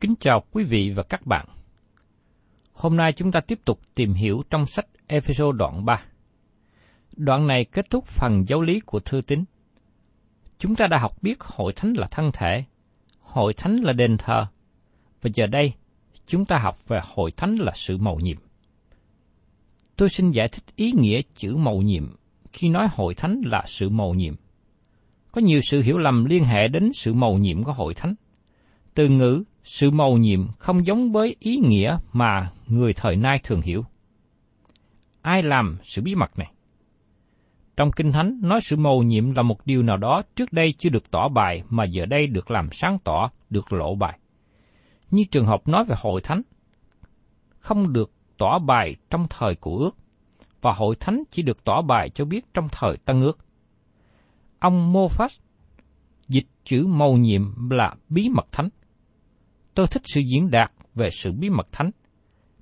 Kính 0.00 0.14
chào 0.20 0.42
quý 0.50 0.64
vị 0.64 0.92
và 0.96 1.02
các 1.02 1.26
bạn. 1.26 1.46
Hôm 2.72 2.96
nay 2.96 3.12
chúng 3.12 3.32
ta 3.32 3.40
tiếp 3.40 3.58
tục 3.64 3.80
tìm 3.94 4.12
hiểu 4.12 4.42
trong 4.50 4.66
sách 4.66 4.86
Ephesos 5.06 5.56
đoạn 5.56 5.84
3. 5.84 6.02
Đoạn 7.16 7.46
này 7.46 7.64
kết 7.64 7.90
thúc 7.90 8.04
phần 8.04 8.44
giáo 8.48 8.60
lý 8.60 8.80
của 8.80 9.00
thư 9.00 9.20
tín. 9.26 9.44
Chúng 10.58 10.74
ta 10.74 10.86
đã 10.86 10.98
học 10.98 11.22
biết 11.22 11.40
hội 11.40 11.72
thánh 11.76 11.92
là 11.96 12.06
thân 12.10 12.26
thể, 12.32 12.64
hội 13.20 13.52
thánh 13.52 13.76
là 13.76 13.92
đền 13.92 14.16
thờ, 14.18 14.46
và 15.22 15.30
giờ 15.34 15.46
đây 15.46 15.72
chúng 16.26 16.44
ta 16.44 16.58
học 16.58 16.88
về 16.88 17.00
hội 17.14 17.30
thánh 17.30 17.56
là 17.56 17.72
sự 17.74 17.98
mầu 17.98 18.20
nhiệm. 18.20 18.38
Tôi 19.96 20.08
xin 20.08 20.30
giải 20.30 20.48
thích 20.48 20.64
ý 20.76 20.92
nghĩa 20.92 21.20
chữ 21.36 21.56
mầu 21.56 21.82
nhiệm 21.82 22.16
khi 22.52 22.68
nói 22.68 22.88
hội 22.90 23.14
thánh 23.14 23.40
là 23.44 23.62
sự 23.66 23.88
mầu 23.88 24.14
nhiệm. 24.14 24.34
Có 25.32 25.40
nhiều 25.40 25.60
sự 25.62 25.82
hiểu 25.82 25.98
lầm 25.98 26.24
liên 26.24 26.44
hệ 26.44 26.68
đến 26.68 26.90
sự 26.94 27.14
mầu 27.14 27.38
nhiệm 27.38 27.62
của 27.62 27.72
hội 27.72 27.94
thánh. 27.94 28.14
Từ 28.94 29.08
ngữ 29.08 29.44
sự 29.66 29.90
mầu 29.90 30.16
nhiệm 30.18 30.48
không 30.58 30.86
giống 30.86 31.12
với 31.12 31.36
ý 31.38 31.56
nghĩa 31.56 31.98
mà 32.12 32.50
người 32.66 32.92
thời 32.92 33.16
nay 33.16 33.38
thường 33.42 33.60
hiểu. 33.60 33.84
Ai 35.22 35.42
làm 35.42 35.78
sự 35.82 36.02
bí 36.02 36.14
mật 36.14 36.38
này? 36.38 36.52
Trong 37.76 37.92
Kinh 37.92 38.12
Thánh 38.12 38.38
nói 38.42 38.60
sự 38.60 38.76
mầu 38.76 39.02
nhiệm 39.02 39.34
là 39.34 39.42
một 39.42 39.66
điều 39.66 39.82
nào 39.82 39.96
đó 39.96 40.22
trước 40.36 40.52
đây 40.52 40.74
chưa 40.78 40.90
được 40.90 41.10
tỏ 41.10 41.28
bài 41.28 41.62
mà 41.68 41.84
giờ 41.84 42.06
đây 42.06 42.26
được 42.26 42.50
làm 42.50 42.68
sáng 42.72 42.98
tỏ, 43.04 43.30
được 43.50 43.72
lộ 43.72 43.94
bài. 43.94 44.18
Như 45.10 45.24
trường 45.30 45.46
hợp 45.46 45.68
nói 45.68 45.84
về 45.84 45.94
hội 45.98 46.20
thánh, 46.20 46.42
không 47.58 47.92
được 47.92 48.10
tỏ 48.38 48.58
bài 48.58 48.96
trong 49.10 49.26
thời 49.30 49.54
của 49.54 49.76
ước, 49.76 49.96
và 50.60 50.72
hội 50.72 50.96
thánh 51.00 51.22
chỉ 51.30 51.42
được 51.42 51.64
tỏ 51.64 51.82
bài 51.82 52.10
cho 52.10 52.24
biết 52.24 52.54
trong 52.54 52.68
thời 52.72 52.96
tân 52.96 53.20
ước. 53.20 53.38
Ông 54.58 54.92
Moffat 54.92 55.38
dịch 56.28 56.46
chữ 56.64 56.86
mầu 56.86 57.16
nhiệm 57.16 57.70
là 57.70 57.94
bí 58.08 58.28
mật 58.28 58.46
thánh. 58.52 58.68
Tôi 59.76 59.86
thích 59.86 60.02
sự 60.04 60.20
diễn 60.20 60.50
đạt 60.50 60.72
về 60.94 61.10
sự 61.10 61.32
bí 61.32 61.50
mật 61.50 61.68
thánh. 61.72 61.90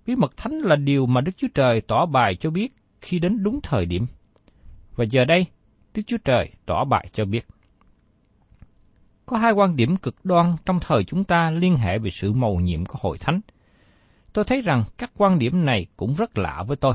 Bí 0.07 0.17
mật 0.17 0.37
thánh 0.37 0.53
là 0.53 0.77
điều 0.77 1.07
mà 1.07 1.21
Đức 1.21 1.33
Chúa 1.37 1.49
Trời 1.55 1.81
tỏ 1.81 2.07
bài 2.07 2.35
cho 2.35 2.51
biết 2.51 2.75
khi 3.01 3.19
đến 3.19 3.43
đúng 3.43 3.61
thời 3.63 3.87
điểm. 3.87 4.07
Và 4.97 5.05
giờ 5.11 5.25
đây, 5.25 5.47
Đức 5.95 6.03
Chúa 6.07 6.17
Trời 6.25 6.51
tỏ 6.67 6.85
bài 6.85 7.09
cho 7.13 7.25
biết. 7.25 7.47
Có 9.27 9.37
hai 9.37 9.53
quan 9.53 9.77
điểm 9.77 9.97
cực 9.97 10.25
đoan 10.25 10.57
trong 10.67 10.79
thời 10.81 11.05
chúng 11.05 11.25
ta 11.25 11.51
liên 11.51 11.77
hệ 11.77 11.99
về 11.99 12.11
sự 12.11 12.33
mầu 12.33 12.61
nhiệm 12.61 12.85
của 12.85 12.99
hội 13.01 13.19
thánh. 13.19 13.41
Tôi 14.33 14.45
thấy 14.45 14.61
rằng 14.61 14.85
các 14.99 15.11
quan 15.17 15.39
điểm 15.39 15.65
này 15.65 15.87
cũng 15.97 16.15
rất 16.15 16.39
lạ 16.39 16.65
với 16.67 16.77
tôi. 16.77 16.95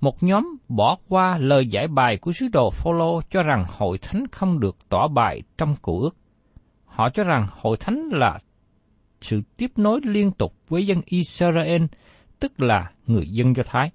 Một 0.00 0.22
nhóm 0.22 0.56
bỏ 0.68 0.96
qua 1.08 1.38
lời 1.38 1.66
giải 1.66 1.88
bài 1.88 2.16
của 2.16 2.32
sứ 2.32 2.48
đồ 2.52 2.70
Phaolô 2.70 3.20
cho 3.30 3.42
rằng 3.42 3.64
hội 3.68 3.98
thánh 3.98 4.24
không 4.32 4.60
được 4.60 4.76
tỏ 4.88 5.08
bài 5.08 5.42
trong 5.58 5.76
cụ 5.82 6.00
ước. 6.00 6.16
Họ 6.84 7.10
cho 7.10 7.24
rằng 7.24 7.46
hội 7.50 7.76
thánh 7.76 8.08
là 8.12 8.40
sự 9.24 9.42
tiếp 9.56 9.70
nối 9.76 10.00
liên 10.04 10.30
tục 10.30 10.54
với 10.68 10.86
dân 10.86 11.00
Israel, 11.06 11.82
tức 12.40 12.62
là 12.62 12.90
người 13.06 13.28
dân 13.28 13.56
Do 13.56 13.62
Thái. 13.66 13.90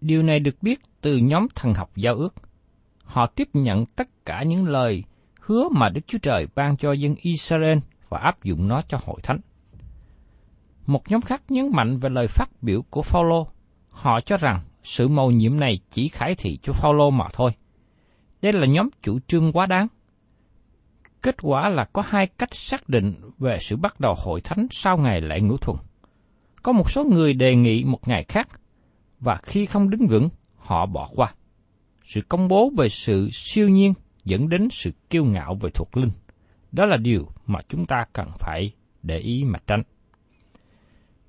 Điều 0.00 0.22
này 0.22 0.40
được 0.40 0.62
biết 0.62 0.80
từ 1.00 1.16
nhóm 1.16 1.46
thần 1.54 1.74
học 1.74 1.90
giao 1.96 2.14
ước. 2.14 2.34
Họ 3.04 3.26
tiếp 3.26 3.48
nhận 3.52 3.86
tất 3.86 4.08
cả 4.24 4.42
những 4.42 4.68
lời 4.68 5.04
hứa 5.40 5.68
mà 5.68 5.88
Đức 5.88 6.00
Chúa 6.06 6.18
Trời 6.18 6.46
ban 6.54 6.76
cho 6.76 6.92
dân 6.92 7.14
Israel 7.22 7.78
và 8.08 8.18
áp 8.18 8.44
dụng 8.44 8.68
nó 8.68 8.80
cho 8.80 8.98
hội 9.04 9.20
thánh. 9.22 9.40
Một 10.86 11.10
nhóm 11.10 11.20
khác 11.20 11.42
nhấn 11.48 11.70
mạnh 11.72 11.98
về 11.98 12.10
lời 12.10 12.26
phát 12.26 12.48
biểu 12.62 12.82
của 12.90 13.02
Phaolô. 13.02 13.48
Họ 13.90 14.20
cho 14.26 14.36
rằng 14.36 14.60
sự 14.82 15.08
mầu 15.08 15.30
nhiệm 15.30 15.60
này 15.60 15.80
chỉ 15.90 16.08
khải 16.08 16.34
thị 16.34 16.58
cho 16.62 16.72
Phaolô 16.72 17.10
mà 17.10 17.24
thôi. 17.32 17.50
Đây 18.42 18.52
là 18.52 18.66
nhóm 18.66 18.88
chủ 19.02 19.18
trương 19.26 19.52
quá 19.52 19.66
đáng. 19.66 19.86
Kết 21.22 21.36
quả 21.42 21.68
là 21.68 21.84
có 21.84 22.02
hai 22.06 22.26
cách 22.26 22.54
xác 22.54 22.88
định 22.88 23.14
về 23.38 23.58
sự 23.60 23.76
bắt 23.76 24.00
đầu 24.00 24.14
hội 24.24 24.40
thánh 24.40 24.66
sau 24.70 24.96
ngày 24.96 25.20
lễ 25.20 25.40
ngũ 25.40 25.56
thuần. 25.56 25.76
Có 26.62 26.72
một 26.72 26.90
số 26.90 27.04
người 27.04 27.34
đề 27.34 27.54
nghị 27.54 27.84
một 27.84 28.08
ngày 28.08 28.24
khác, 28.28 28.48
và 29.20 29.36
khi 29.42 29.66
không 29.66 29.90
đứng 29.90 30.06
vững, 30.06 30.28
họ 30.56 30.86
bỏ 30.86 31.08
qua. 31.14 31.32
Sự 32.04 32.20
công 32.28 32.48
bố 32.48 32.70
về 32.76 32.88
sự 32.88 33.28
siêu 33.32 33.68
nhiên 33.68 33.94
dẫn 34.24 34.48
đến 34.48 34.68
sự 34.70 34.90
kiêu 35.10 35.24
ngạo 35.24 35.54
về 35.60 35.70
thuộc 35.70 35.96
linh. 35.96 36.10
Đó 36.72 36.86
là 36.86 36.96
điều 36.96 37.28
mà 37.46 37.60
chúng 37.68 37.86
ta 37.86 38.04
cần 38.12 38.28
phải 38.38 38.72
để 39.02 39.18
ý 39.18 39.44
mà 39.44 39.58
tránh. 39.66 39.82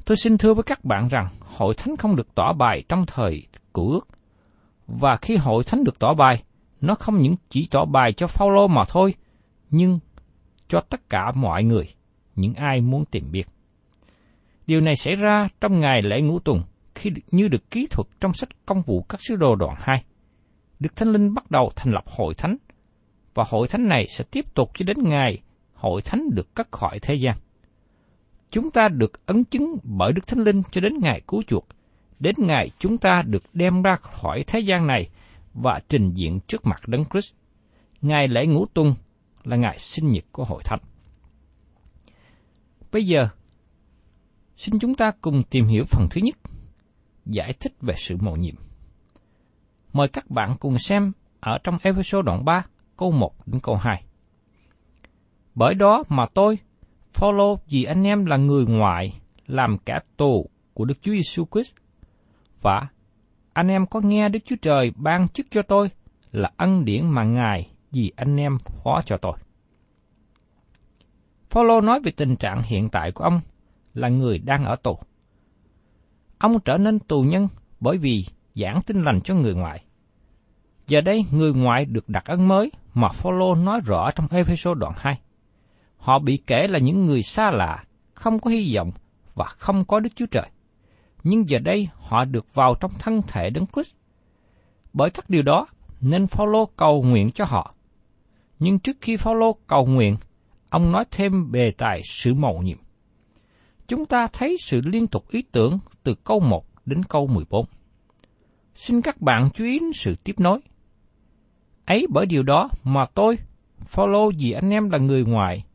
Tôi 0.06 0.18
xin 0.18 0.38
thưa 0.38 0.54
với 0.54 0.64
các 0.64 0.86
bạn 0.86 1.08
rằng 1.08 1.28
hội 1.42 1.74
thánh 1.76 1.98
không 1.98 2.16
được 2.16 2.36
tỏ 2.36 2.54
bài 2.54 2.84
trong 2.90 3.06
thời 3.06 3.48
cũ 3.74 3.92
ước. 3.92 4.08
Và 4.88 5.18
khi 5.22 5.38
hội 5.38 5.64
thánh 5.64 5.84
được 5.84 6.00
tỏ 6.00 6.14
bài, 6.14 6.44
nó 6.82 6.96
không 6.96 7.18
những 7.18 7.36
chỉ 7.50 7.68
tỏ 7.72 7.86
bài 7.86 8.14
cho 8.14 8.28
Phaolô 8.28 8.68
mà 8.68 8.84
thôi, 8.88 9.14
nhưng 9.70 10.00
cho 10.68 10.80
tất 10.80 11.10
cả 11.10 11.32
mọi 11.36 11.64
người, 11.64 11.86
những 12.36 12.54
ai 12.54 12.82
muốn 12.82 13.06
tìm 13.06 13.32
biết. 13.32 13.48
Điều 14.68 14.82
này 14.82 14.96
xảy 14.96 15.16
ra 15.16 15.48
trong 15.62 15.80
ngày 15.80 16.02
lễ 16.02 16.22
ngũ 16.22 16.40
tuần, 16.40 16.64
khi 16.96 17.12
như 17.32 17.48
được 17.48 17.72
ký 17.72 17.88
thuật 17.92 18.08
trong 18.20 18.34
sách 18.34 18.50
công 18.66 18.82
vụ 18.82 19.02
các 19.02 19.22
sứ 19.28 19.36
đồ 19.36 19.56
đoạn 19.56 19.76
2. 19.80 20.04
Đức 20.80 20.96
Thánh 20.96 21.10
Linh 21.10 21.34
bắt 21.34 21.52
đầu 21.52 21.72
thành 21.76 21.94
lập 21.94 22.04
hội 22.06 22.34
thánh, 22.34 22.58
và 23.34 23.44
hội 23.48 23.68
thánh 23.68 23.88
này 23.88 24.06
sẽ 24.18 24.26
tiếp 24.32 24.56
tục 24.56 24.72
cho 24.74 24.84
đến 24.84 24.98
ngày 25.04 25.42
hội 25.74 26.02
thánh 26.02 26.30
được 26.34 26.56
cất 26.56 26.72
khỏi 26.72 27.00
thế 27.00 27.16
gian. 27.16 27.38
chúng 28.52 28.72
ta 28.72 28.88
được 28.88 29.26
ấn 29.26 29.44
chứng 29.44 29.76
bởi 29.84 30.14
Đức 30.14 30.28
Thánh 30.28 30.40
Linh 30.40 30.62
cho 30.72 30.82
đến 30.82 30.94
ngày 31.02 31.22
cứu 31.28 31.42
chuộc, 31.48 31.68
đến 32.20 32.36
ngày 32.38 32.72
chúng 32.80 32.98
ta 32.98 33.22
được 33.26 33.44
đem 33.54 33.82
ra 33.82 33.96
khỏi 33.96 34.44
thế 34.48 34.60
gian 34.60 34.88
này 34.88 35.10
và 35.54 35.80
trình 35.90 36.12
diện 36.14 36.40
trước 36.48 36.66
mặt 36.66 36.88
Đấng 36.88 37.04
Christ. 37.04 37.34
Ngày 38.02 38.28
lễ 38.28 38.46
ngũ 38.46 38.66
tuần 38.66 38.94
là 39.44 39.58
ngày 39.58 39.78
sinh 39.78 40.12
nhật 40.12 40.24
của 40.32 40.44
hội 40.44 40.62
thánh. 40.66 40.80
Bây 42.92 43.06
giờ, 43.06 43.28
xin 44.58 44.80
chúng 44.80 44.96
ta 44.96 45.12
cùng 45.22 45.44
tìm 45.44 45.66
hiểu 45.66 45.84
phần 45.88 46.08
thứ 46.12 46.22
nhất, 46.24 46.36
giải 47.26 47.54
thích 47.60 47.74
về 47.82 47.96
sự 47.98 48.16
mầu 48.22 48.36
nhiệm. 48.36 48.56
Mời 49.94 50.08
các 50.08 50.30
bạn 50.30 50.56
cùng 50.60 50.78
xem 50.78 51.12
ở 51.40 51.58
trong 51.64 51.78
episode 51.82 52.26
đoạn 52.26 52.46
3, 52.46 52.66
câu 52.98 53.12
1 53.12 53.48
đến 53.48 53.62
câu 53.64 53.76
2. 53.76 54.04
Bởi 55.56 55.74
đó 55.74 56.04
mà 56.10 56.26
tôi, 56.34 56.58
follow 57.14 57.58
vì 57.70 57.84
anh 57.84 58.04
em 58.04 58.26
là 58.26 58.38
người 58.38 58.66
ngoại, 58.66 59.20
làm 59.48 59.78
cả 59.78 60.00
tù 60.18 60.50
của 60.74 60.86
Đức 60.86 60.96
Chúa 61.02 61.12
Giêsu 61.12 61.46
Christ. 61.52 61.74
Và 62.62 62.88
anh 63.54 63.68
em 63.68 63.86
có 63.86 64.02
nghe 64.04 64.30
Đức 64.30 64.40
Chúa 64.46 64.56
Trời 64.62 64.92
ban 64.96 65.28
chức 65.28 65.48
cho 65.50 65.62
tôi 65.62 65.90
là 66.32 66.52
ân 66.58 66.86
điển 66.86 67.08
mà 67.08 67.24
Ngài 67.24 67.69
vì 67.92 68.12
anh 68.16 68.38
em 68.38 68.58
phó 68.60 69.02
cho 69.06 69.18
tôi. 69.18 69.38
Paulo 71.50 71.82
nói 71.82 72.00
về 72.00 72.12
tình 72.12 72.36
trạng 72.36 72.62
hiện 72.62 72.90
tại 72.90 73.12
của 73.12 73.24
ông 73.24 73.42
là 73.94 74.10
người 74.10 74.40
đang 74.40 74.66
ở 74.66 74.76
tù. 74.76 75.00
Ông 76.38 76.60
trở 76.60 76.78
nên 76.78 77.00
tù 77.00 77.22
nhân 77.22 77.48
bởi 77.80 77.98
vì 77.98 78.26
giảng 78.56 78.82
tin 78.82 79.04
lành 79.04 79.22
cho 79.22 79.36
người 79.36 79.54
ngoại. 79.54 79.84
Giờ 80.88 81.02
đây 81.02 81.26
người 81.32 81.54
ngoại 81.54 81.86
được 81.86 82.10
đặt 82.10 82.26
ân 82.26 82.48
mới 82.48 82.72
mà 82.94 83.10
Phaolô 83.10 83.56
nói 83.56 83.80
rõ 83.86 84.12
trong 84.12 84.28
Ephesos 84.32 84.78
đoạn 84.78 84.94
2. 84.98 85.20
Họ 85.98 86.20
bị 86.20 86.38
kể 86.48 86.68
là 86.68 86.80
những 86.80 87.06
người 87.06 87.24
xa 87.24 87.52
lạ, 87.52 87.84
không 88.14 88.40
có 88.40 88.50
hy 88.50 88.76
vọng 88.76 88.92
và 89.36 89.46
không 89.46 89.86
có 89.86 90.00
Đức 90.00 90.10
Chúa 90.16 90.26
Trời. 90.32 90.50
Nhưng 91.24 91.50
giờ 91.50 91.60
đây 91.60 91.88
họ 91.96 92.26
được 92.26 92.54
vào 92.54 92.76
trong 92.80 92.92
thân 93.00 93.22
thể 93.28 93.50
Đấng 93.50 93.66
Christ. 93.66 93.96
Bởi 94.94 95.10
các 95.10 95.30
điều 95.30 95.42
đó 95.42 95.68
nên 96.02 96.28
Phaolô 96.28 96.66
cầu 96.66 97.04
nguyện 97.04 97.32
cho 97.32 97.46
họ. 97.46 97.74
Nhưng 98.60 98.80
trước 98.80 98.98
khi 99.02 99.18
Phaolô 99.18 99.54
cầu 99.68 99.86
nguyện, 99.86 100.18
ông 100.70 100.92
nói 100.92 101.06
thêm 101.12 101.52
về 101.52 101.72
tài 101.78 102.02
sự 102.04 102.34
mầu 102.34 102.62
nhiệm. 102.62 102.78
Chúng 103.88 104.06
ta 104.06 104.28
thấy 104.34 104.58
sự 104.60 104.82
liên 104.86 105.08
tục 105.08 105.30
ý 105.30 105.42
tưởng 105.52 105.80
từ 106.04 106.16
câu 106.24 106.40
1 106.40 106.66
đến 106.86 107.04
câu 107.04 107.28
14. 107.28 107.66
Xin 108.76 109.02
các 109.02 109.22
bạn 109.22 109.50
chú 109.54 109.64
ý 109.64 109.80
đến 109.80 109.92
sự 109.94 110.16
tiếp 110.24 110.40
nối. 110.40 110.60
Ấy 111.86 112.08
bởi 112.10 112.26
điều 112.26 112.44
đó 112.44 112.70
mà 112.84 113.06
tôi, 113.06 113.38
Phaolô 113.80 114.32
vì 114.38 114.52
anh 114.52 114.70
em 114.70 114.90
là 114.90 114.98
người 114.98 115.26
ngoài, 115.26 115.66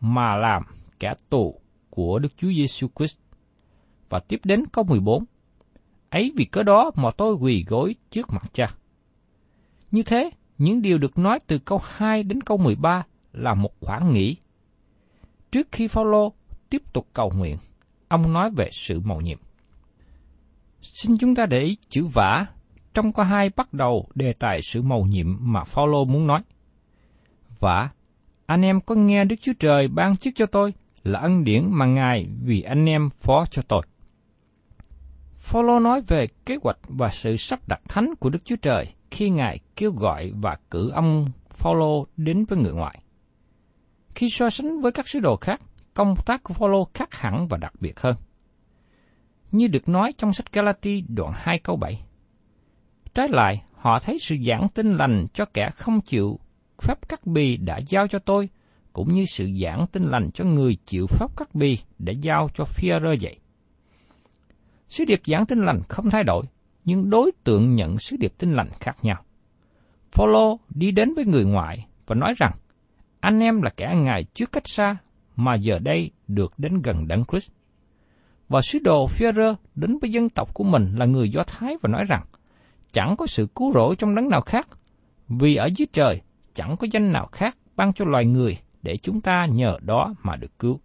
mà 0.00 0.36
làm 0.36 0.62
kẻ 1.00 1.14
tù 1.30 1.60
của 1.90 2.18
Đức 2.18 2.36
Chúa 2.36 2.48
Giêsu 2.48 2.88
Christ. 2.98 3.18
Và 4.08 4.20
tiếp 4.28 4.40
đến 4.44 4.64
câu 4.72 4.84
14. 4.84 5.24
Ấy 6.10 6.32
vì 6.36 6.44
cớ 6.44 6.62
đó 6.62 6.90
mà 6.94 7.10
tôi 7.16 7.34
quỳ 7.34 7.64
gối 7.68 7.94
trước 8.10 8.32
mặt 8.32 8.50
cha. 8.52 8.66
Như 9.90 10.02
thế, 10.02 10.30
những 10.58 10.82
điều 10.82 10.98
được 10.98 11.18
nói 11.18 11.40
từ 11.46 11.58
câu 11.58 11.80
2 11.84 12.22
đến 12.22 12.40
câu 12.40 12.56
13 12.56 13.04
là 13.32 13.54
một 13.54 13.72
khoảng 13.80 14.12
nghỉ. 14.12 14.36
Trước 15.50 15.68
khi 15.72 15.88
Phaolô 15.88 16.32
tiếp 16.70 16.82
tục 16.92 17.06
cầu 17.12 17.32
nguyện, 17.36 17.56
ông 18.08 18.32
nói 18.32 18.50
về 18.50 18.68
sự 18.72 19.00
mầu 19.00 19.20
nhiệm. 19.20 19.38
Xin 20.82 21.18
chúng 21.18 21.34
ta 21.34 21.46
để 21.46 21.60
ý 21.60 21.76
chữ 21.88 22.06
vả 22.06 22.46
trong 22.94 23.12
câu 23.12 23.24
hai 23.24 23.50
bắt 23.56 23.72
đầu 23.72 24.08
đề 24.14 24.32
tài 24.32 24.60
sự 24.62 24.82
mầu 24.82 25.06
nhiệm 25.06 25.36
mà 25.40 25.64
Phaolô 25.64 26.04
muốn 26.04 26.26
nói. 26.26 26.42
Vả, 27.58 27.90
anh 28.46 28.62
em 28.62 28.80
có 28.80 28.94
nghe 28.94 29.24
Đức 29.24 29.36
Chúa 29.42 29.52
Trời 29.58 29.88
ban 29.88 30.16
chức 30.16 30.34
cho 30.36 30.46
tôi 30.46 30.74
là 31.04 31.20
ân 31.20 31.44
điển 31.44 31.62
mà 31.70 31.86
Ngài 31.86 32.28
vì 32.42 32.62
anh 32.62 32.86
em 32.86 33.10
phó 33.10 33.46
cho 33.50 33.62
tôi. 33.62 33.82
Phaolô 35.38 35.80
nói 35.80 36.02
về 36.08 36.26
kế 36.46 36.56
hoạch 36.62 36.78
và 36.88 37.08
sự 37.08 37.36
sắp 37.36 37.60
đặt 37.68 37.80
thánh 37.88 38.14
của 38.20 38.30
Đức 38.30 38.44
Chúa 38.44 38.56
Trời 38.56 38.86
khi 39.10 39.30
Ngài 39.30 39.58
kêu 39.76 39.92
gọi 39.92 40.32
và 40.34 40.56
cử 40.70 40.90
ông 40.90 41.26
Phaolô 41.50 42.06
đến 42.16 42.44
với 42.44 42.58
người 42.58 42.72
ngoại. 42.72 43.02
Khi 44.14 44.30
so 44.30 44.50
sánh 44.50 44.80
với 44.80 44.92
các 44.92 45.08
sứ 45.08 45.20
đồ 45.20 45.36
khác, 45.36 45.60
công 45.94 46.14
tác 46.26 46.42
của 46.42 46.54
Phaolô 46.54 46.88
khác 46.94 47.14
hẳn 47.14 47.48
và 47.48 47.56
đặc 47.56 47.72
biệt 47.80 48.00
hơn. 48.00 48.16
Như 49.52 49.68
được 49.68 49.88
nói 49.88 50.12
trong 50.18 50.32
sách 50.32 50.52
Galati 50.52 51.04
đoạn 51.08 51.32
2 51.36 51.58
câu 51.58 51.76
7. 51.76 52.02
Trái 53.14 53.28
lại, 53.28 53.62
họ 53.74 53.98
thấy 53.98 54.18
sự 54.20 54.36
giảng 54.46 54.68
tin 54.68 54.96
lành 54.96 55.26
cho 55.34 55.44
kẻ 55.44 55.70
không 55.74 56.00
chịu 56.00 56.38
phép 56.82 57.08
cắt 57.08 57.26
bì 57.26 57.56
đã 57.56 57.80
giao 57.86 58.08
cho 58.08 58.18
tôi, 58.18 58.48
cũng 58.92 59.14
như 59.14 59.24
sự 59.24 59.50
giảng 59.62 59.86
tin 59.92 60.02
lành 60.02 60.30
cho 60.34 60.44
người 60.44 60.76
chịu 60.84 61.06
phép 61.06 61.26
cắt 61.36 61.54
bì 61.54 61.78
đã 61.98 62.12
giao 62.12 62.48
cho 62.54 62.64
phi 62.64 62.88
rơ 62.88 63.14
vậy. 63.20 63.38
Sứ 64.88 65.04
điệp 65.04 65.20
giảng 65.26 65.46
tin 65.46 65.58
lành 65.58 65.82
không 65.88 66.10
thay 66.10 66.24
đổi, 66.24 66.44
nhưng 66.84 67.10
đối 67.10 67.32
tượng 67.44 67.74
nhận 67.74 67.98
sứ 67.98 68.16
điệp 68.16 68.32
tin 68.38 68.52
lành 68.52 68.70
khác 68.80 68.96
nhau. 69.02 69.22
Phaolô 70.12 70.58
đi 70.68 70.90
đến 70.90 71.14
với 71.14 71.24
người 71.24 71.44
ngoại 71.44 71.86
và 72.06 72.14
nói 72.14 72.34
rằng, 72.36 72.52
anh 73.20 73.40
em 73.40 73.62
là 73.62 73.70
kẻ 73.76 73.94
ngài 73.96 74.24
trước 74.24 74.52
cách 74.52 74.68
xa, 74.68 74.96
mà 75.36 75.54
giờ 75.54 75.78
đây 75.78 76.10
được 76.28 76.52
đến 76.58 76.82
gần 76.82 77.08
Đấng 77.08 77.24
Christ. 77.24 77.50
Và 78.48 78.60
sứ 78.60 78.78
đồ 78.78 79.06
Führer 79.06 79.54
đến 79.74 79.98
với 79.98 80.10
dân 80.10 80.28
tộc 80.28 80.54
của 80.54 80.64
mình 80.64 80.94
là 80.96 81.06
người 81.06 81.30
Do 81.30 81.42
Thái 81.46 81.76
và 81.82 81.88
nói 81.88 82.04
rằng, 82.04 82.24
chẳng 82.92 83.16
có 83.16 83.26
sự 83.26 83.48
cứu 83.54 83.72
rỗi 83.72 83.96
trong 83.96 84.14
đấng 84.14 84.28
nào 84.28 84.40
khác, 84.40 84.68
vì 85.28 85.56
ở 85.56 85.68
dưới 85.76 85.86
trời 85.92 86.20
chẳng 86.54 86.76
có 86.76 86.86
danh 86.92 87.12
nào 87.12 87.28
khác 87.32 87.56
ban 87.76 87.92
cho 87.92 88.04
loài 88.04 88.24
người 88.24 88.58
để 88.82 88.96
chúng 88.96 89.20
ta 89.20 89.46
nhờ 89.46 89.78
đó 89.82 90.14
mà 90.22 90.36
được 90.36 90.58
cứu. 90.58 90.80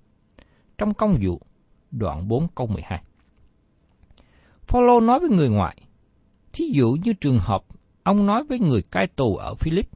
Trong 0.77 0.93
công 0.93 1.17
vụ, 1.21 1.41
đoạn 1.91 2.27
4 2.27 2.47
câu 2.55 2.67
12. 2.67 3.03
Phaolô 4.73 4.99
nói 4.99 5.19
với 5.19 5.29
người 5.29 5.49
ngoại, 5.49 5.77
thí 6.53 6.65
dụ 6.73 6.97
như 7.03 7.13
trường 7.13 7.37
hợp 7.39 7.63
ông 8.03 8.25
nói 8.25 8.43
với 8.43 8.59
người 8.59 8.81
cai 8.81 9.07
tù 9.07 9.35
ở 9.35 9.55
Philip, 9.55 9.89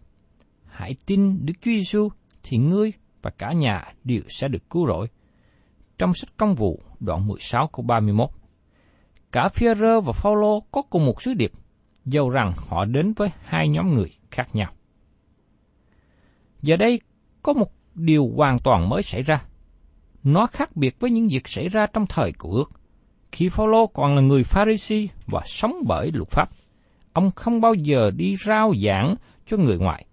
hãy 0.66 0.96
tin 1.06 1.46
Đức 1.46 1.54
Chúa 1.62 1.72
Giêsu 1.72 2.10
thì 2.44 2.58
ngươi 2.58 2.94
và 3.22 3.32
cả 3.38 3.54
nhà 3.54 3.94
đều 4.04 4.22
sẽ 4.30 4.48
được 4.48 4.70
cứu 4.70 4.88
rỗi. 4.88 5.08
Trong 5.98 6.14
sách 6.14 6.38
công 6.38 6.56
vụ 6.56 6.82
đoạn 7.00 7.28
16 7.28 7.68
câu 7.68 7.86
31. 7.86 8.30
Cả 9.32 9.50
Führer 9.54 10.02
và 10.02 10.14
Phaolô 10.14 10.60
có 10.60 10.82
cùng 10.82 11.06
một 11.06 11.22
sứ 11.22 11.34
điệp, 11.34 11.52
dầu 12.06 12.30
rằng 12.30 12.54
họ 12.70 12.86
đến 12.86 13.14
với 13.14 13.30
hai 13.44 13.68
nhóm 13.68 13.94
người 13.94 14.14
khác 14.32 14.56
nhau. 14.56 14.72
Giờ 16.62 16.76
đây 16.76 17.02
có 17.44 17.54
một 17.54 17.72
điều 17.96 18.32
hoàn 18.36 18.60
toàn 18.60 18.90
mới 18.90 19.02
xảy 19.02 19.22
ra. 19.22 19.44
Nó 20.24 20.48
khác 20.48 20.76
biệt 20.76 21.00
với 21.00 21.12
những 21.12 21.28
việc 21.28 21.48
xảy 21.48 21.68
ra 21.68 21.88
trong 21.88 22.06
thời 22.10 22.32
của 22.32 22.52
ước. 22.52 22.72
Khi 23.32 23.50
Phaolô 23.50 23.88
còn 23.88 24.16
là 24.16 24.22
người 24.22 24.44
Pharisee 24.44 25.08
và 25.26 25.42
sống 25.46 25.76
bởi 25.88 26.12
luật 26.14 26.30
pháp, 26.30 26.50
ông 27.14 27.32
không 27.36 27.62
bao 27.62 27.74
giờ 27.74 28.12
đi 28.12 28.36
rao 28.46 28.74
giảng 28.86 29.16
cho 29.48 29.58
người 29.58 29.78
ngoại. 29.78 30.06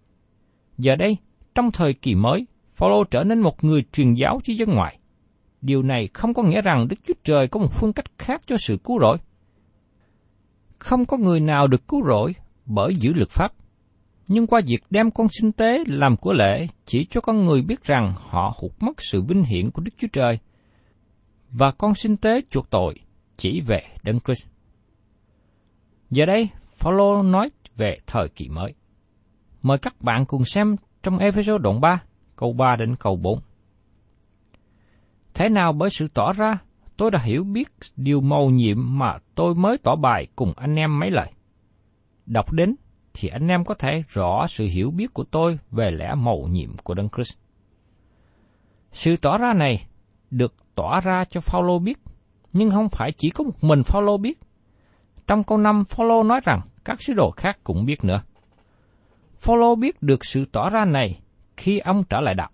Giờ 0.78 0.96
đây, 0.96 1.16
trong 1.54 1.70
thời 1.70 1.92
kỳ 1.92 2.14
mới, 2.14 2.46
Phaolô 2.74 3.04
trở 3.04 3.24
nên 3.24 3.40
một 3.40 3.64
người 3.64 3.84
truyền 3.92 4.14
giáo 4.14 4.40
cho 4.44 4.54
dân 4.56 4.70
ngoại. 4.70 4.98
Điều 5.60 5.82
này 5.82 6.08
không 6.14 6.34
có 6.34 6.42
nghĩa 6.42 6.60
rằng 6.60 6.88
Đức 6.88 6.96
Chúa 7.06 7.14
Trời 7.24 7.48
có 7.48 7.60
một 7.60 7.72
phương 7.72 7.92
cách 7.92 8.18
khác 8.18 8.42
cho 8.46 8.56
sự 8.58 8.76
cứu 8.84 9.00
rỗi. 9.00 9.16
Không 10.78 11.04
có 11.04 11.16
người 11.16 11.40
nào 11.40 11.66
được 11.66 11.88
cứu 11.88 12.04
rỗi 12.06 12.34
bởi 12.66 12.96
giữ 12.96 13.12
luật 13.12 13.30
pháp. 13.30 13.52
Nhưng 14.28 14.46
qua 14.46 14.60
việc 14.66 14.82
đem 14.90 15.10
con 15.10 15.26
sinh 15.40 15.52
tế 15.52 15.84
làm 15.86 16.16
của 16.16 16.32
lễ 16.32 16.66
chỉ 16.86 17.06
cho 17.10 17.20
con 17.20 17.44
người 17.44 17.62
biết 17.62 17.84
rằng 17.84 18.12
họ 18.16 18.52
hụt 18.60 18.72
mất 18.80 19.02
sự 19.02 19.22
vinh 19.22 19.42
hiển 19.42 19.70
của 19.70 19.82
Đức 19.82 19.92
Chúa 19.98 20.08
Trời. 20.12 20.38
Và 21.50 21.70
con 21.70 21.94
sinh 21.94 22.16
tế 22.16 22.40
chuộc 22.50 22.70
tội 22.70 22.94
chỉ 23.36 23.60
về 23.60 23.82
Đấng 24.02 24.20
Christ. 24.20 24.48
Giờ 26.10 26.26
đây, 26.26 26.48
Phaolô 26.68 27.22
nói 27.22 27.50
về 27.76 27.98
thời 28.06 28.28
kỳ 28.28 28.48
mới. 28.48 28.74
Mời 29.62 29.78
các 29.78 30.00
bạn 30.00 30.24
cùng 30.26 30.44
xem 30.44 30.76
trong 31.02 31.18
Ephesos 31.18 31.60
đoạn 31.60 31.80
3, 31.80 32.02
câu 32.36 32.52
3 32.52 32.76
đến 32.76 32.96
câu 32.96 33.16
4. 33.16 33.40
Thế 35.34 35.48
nào 35.48 35.72
bởi 35.72 35.90
sự 35.90 36.08
tỏ 36.14 36.32
ra, 36.32 36.58
tôi 36.96 37.10
đã 37.10 37.18
hiểu 37.18 37.44
biết 37.44 37.68
điều 37.96 38.20
mầu 38.20 38.50
nhiệm 38.50 38.98
mà 38.98 39.18
tôi 39.34 39.54
mới 39.54 39.78
tỏ 39.78 39.96
bài 39.96 40.26
cùng 40.36 40.52
anh 40.56 40.74
em 40.74 41.00
mấy 41.00 41.10
lời. 41.10 41.32
Đọc 42.26 42.52
đến 42.52 42.74
thì 43.14 43.28
anh 43.28 43.48
em 43.48 43.64
có 43.64 43.74
thể 43.74 44.02
rõ 44.08 44.46
sự 44.46 44.66
hiểu 44.66 44.90
biết 44.90 45.14
của 45.14 45.24
tôi 45.24 45.58
về 45.70 45.90
lẽ 45.90 46.14
mầu 46.14 46.48
nhiệm 46.48 46.76
của 46.78 46.94
Đấng 46.94 47.08
Christ. 47.08 47.38
Sự 48.92 49.16
tỏ 49.16 49.38
ra 49.38 49.52
này 49.52 49.86
được 50.30 50.54
tỏ 50.74 51.00
ra 51.00 51.24
cho 51.24 51.40
Phaolô 51.40 51.78
biết, 51.78 51.98
nhưng 52.54 52.70
không 52.70 52.88
phải 52.88 53.12
chỉ 53.16 53.30
có 53.30 53.44
một 53.44 53.64
mình 53.64 53.82
Phaolô 53.82 54.16
biết. 54.16 54.40
Trong 55.26 55.44
câu 55.44 55.58
5, 55.58 55.84
Phaolô 55.84 56.22
nói 56.22 56.40
rằng 56.44 56.60
các 56.84 57.02
sứ 57.02 57.12
đồ 57.12 57.30
khác 57.30 57.58
cũng 57.64 57.84
biết 57.84 58.04
nữa. 58.04 58.22
Phaolô 59.38 59.74
biết 59.74 60.02
được 60.02 60.24
sự 60.24 60.44
tỏ 60.52 60.70
ra 60.70 60.84
này 60.84 61.20
khi 61.56 61.78
ông 61.78 62.04
trở 62.04 62.20
lại 62.20 62.34
đạo. 62.34 62.50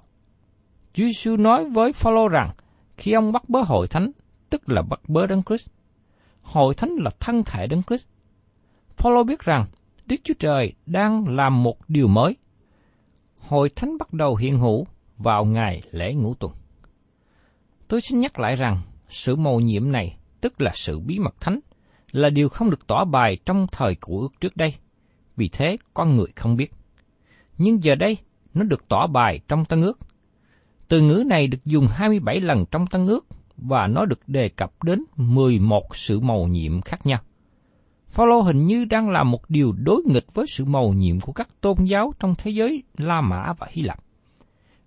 Chúa 0.92 1.04
Giêsu 1.04 1.36
nói 1.36 1.64
với 1.64 1.92
Phaolô 1.92 2.28
rằng 2.28 2.50
khi 2.96 3.12
ông 3.12 3.32
bắt 3.32 3.48
bớ 3.48 3.62
hội 3.62 3.88
thánh, 3.88 4.10
tức 4.50 4.68
là 4.68 4.82
bắt 4.82 5.00
bớ 5.08 5.26
Đấng 5.26 5.42
Christ. 5.42 5.68
Hội 6.42 6.74
thánh 6.74 6.90
là 6.90 7.10
thân 7.20 7.42
thể 7.44 7.66
Đấng 7.66 7.82
Christ. 7.82 8.06
Phaolô 8.96 9.24
biết 9.24 9.40
rằng 9.40 9.64
Đức 10.06 10.16
Chúa 10.24 10.34
Trời 10.38 10.72
đang 10.86 11.28
làm 11.28 11.62
một 11.62 11.76
điều 11.88 12.08
mới. 12.08 12.36
Hội 13.38 13.70
thánh 13.76 13.98
bắt 13.98 14.12
đầu 14.12 14.36
hiện 14.36 14.58
hữu 14.58 14.86
vào 15.18 15.44
ngày 15.44 15.82
lễ 15.90 16.14
ngũ 16.14 16.34
tuần. 16.34 16.52
Tôi 17.88 18.00
xin 18.00 18.20
nhắc 18.20 18.38
lại 18.38 18.54
rằng, 18.54 18.80
sự 19.10 19.36
mầu 19.36 19.60
nhiệm 19.60 19.92
này, 19.92 20.16
tức 20.40 20.60
là 20.60 20.70
sự 20.74 21.00
bí 21.00 21.18
mật 21.18 21.40
thánh, 21.40 21.60
là 22.12 22.30
điều 22.30 22.48
không 22.48 22.70
được 22.70 22.86
tỏ 22.86 23.04
bài 23.04 23.38
trong 23.46 23.66
thời 23.72 23.94
của 23.94 24.20
ước 24.20 24.40
trước 24.40 24.56
đây. 24.56 24.74
Vì 25.36 25.48
thế, 25.48 25.76
con 25.94 26.16
người 26.16 26.26
không 26.36 26.56
biết. 26.56 26.72
Nhưng 27.58 27.82
giờ 27.82 27.94
đây, 27.94 28.16
nó 28.54 28.64
được 28.64 28.88
tỏ 28.88 29.06
bài 29.06 29.40
trong 29.48 29.64
Tân 29.64 29.82
ước. 29.82 29.98
Từ 30.88 31.00
ngữ 31.00 31.24
này 31.26 31.46
được 31.46 31.64
dùng 31.64 31.86
27 31.86 32.40
lần 32.40 32.64
trong 32.70 32.86
Tân 32.86 33.06
ước 33.06 33.26
và 33.56 33.86
nó 33.86 34.04
được 34.04 34.20
đề 34.26 34.48
cập 34.48 34.82
đến 34.82 35.04
11 35.16 35.96
sự 35.96 36.20
mầu 36.20 36.48
nhiệm 36.48 36.80
khác 36.80 37.06
nhau. 37.06 37.20
Phaolô 38.08 38.40
hình 38.40 38.66
như 38.66 38.84
đang 38.84 39.10
làm 39.10 39.30
một 39.30 39.50
điều 39.50 39.72
đối 39.72 40.02
nghịch 40.06 40.34
với 40.34 40.46
sự 40.48 40.64
mầu 40.64 40.92
nhiệm 40.94 41.20
của 41.20 41.32
các 41.32 41.48
tôn 41.60 41.84
giáo 41.84 42.12
trong 42.20 42.34
thế 42.38 42.50
giới 42.50 42.82
La 42.98 43.20
Mã 43.20 43.52
và 43.58 43.66
Hy 43.70 43.82
Lạp. 43.82 43.98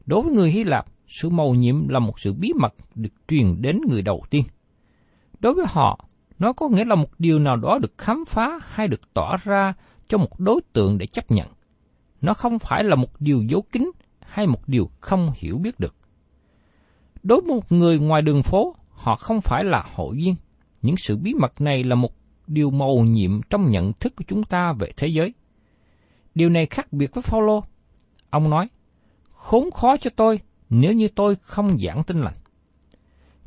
Đối 0.05 0.21
với 0.21 0.31
người 0.31 0.51
Hy 0.51 0.63
Lạp, 0.63 0.85
sự 1.13 1.29
mầu 1.29 1.55
nhiệm 1.55 1.87
là 1.87 1.99
một 1.99 2.19
sự 2.19 2.33
bí 2.33 2.53
mật 2.59 2.73
được 2.95 3.13
truyền 3.27 3.61
đến 3.61 3.81
người 3.89 4.01
đầu 4.01 4.23
tiên. 4.29 4.43
Đối 5.39 5.53
với 5.53 5.65
họ, 5.69 6.05
nó 6.39 6.53
có 6.53 6.69
nghĩa 6.69 6.85
là 6.85 6.95
một 6.95 7.19
điều 7.19 7.39
nào 7.39 7.57
đó 7.57 7.79
được 7.81 7.97
khám 7.97 8.25
phá 8.27 8.59
hay 8.63 8.87
được 8.87 9.13
tỏ 9.13 9.37
ra 9.43 9.73
cho 10.07 10.17
một 10.17 10.39
đối 10.39 10.61
tượng 10.73 10.97
để 10.97 11.07
chấp 11.07 11.31
nhận. 11.31 11.47
Nó 12.21 12.33
không 12.33 12.59
phải 12.59 12.83
là 12.83 12.95
một 12.95 13.21
điều 13.21 13.43
giấu 13.43 13.61
kín 13.61 13.91
hay 14.19 14.47
một 14.47 14.67
điều 14.67 14.89
không 14.99 15.31
hiểu 15.35 15.57
biết 15.57 15.79
được. 15.79 15.95
Đối 17.23 17.41
với 17.41 17.55
một 17.55 17.71
người 17.71 17.99
ngoài 17.99 18.21
đường 18.21 18.43
phố, 18.43 18.75
họ 18.89 19.15
không 19.15 19.41
phải 19.41 19.63
là 19.63 19.85
hội 19.95 20.15
viên. 20.15 20.35
Những 20.81 20.97
sự 20.97 21.17
bí 21.17 21.33
mật 21.33 21.61
này 21.61 21.83
là 21.83 21.95
một 21.95 22.11
điều 22.47 22.71
mầu 22.71 23.03
nhiệm 23.03 23.41
trong 23.41 23.71
nhận 23.71 23.93
thức 23.93 24.15
của 24.15 24.23
chúng 24.27 24.43
ta 24.43 24.73
về 24.73 24.91
thế 24.97 25.07
giới. 25.07 25.33
Điều 26.35 26.49
này 26.49 26.65
khác 26.65 26.93
biệt 26.93 27.13
với 27.13 27.21
Phaolô. 27.21 27.63
Ông 28.29 28.49
nói, 28.49 28.67
khốn 29.31 29.71
khó 29.71 29.97
cho 29.97 30.09
tôi 30.15 30.39
nếu 30.73 30.93
như 30.93 31.07
tôi 31.07 31.35
không 31.41 31.79
giảng 31.79 32.03
tin 32.03 32.21
lành. 32.21 32.33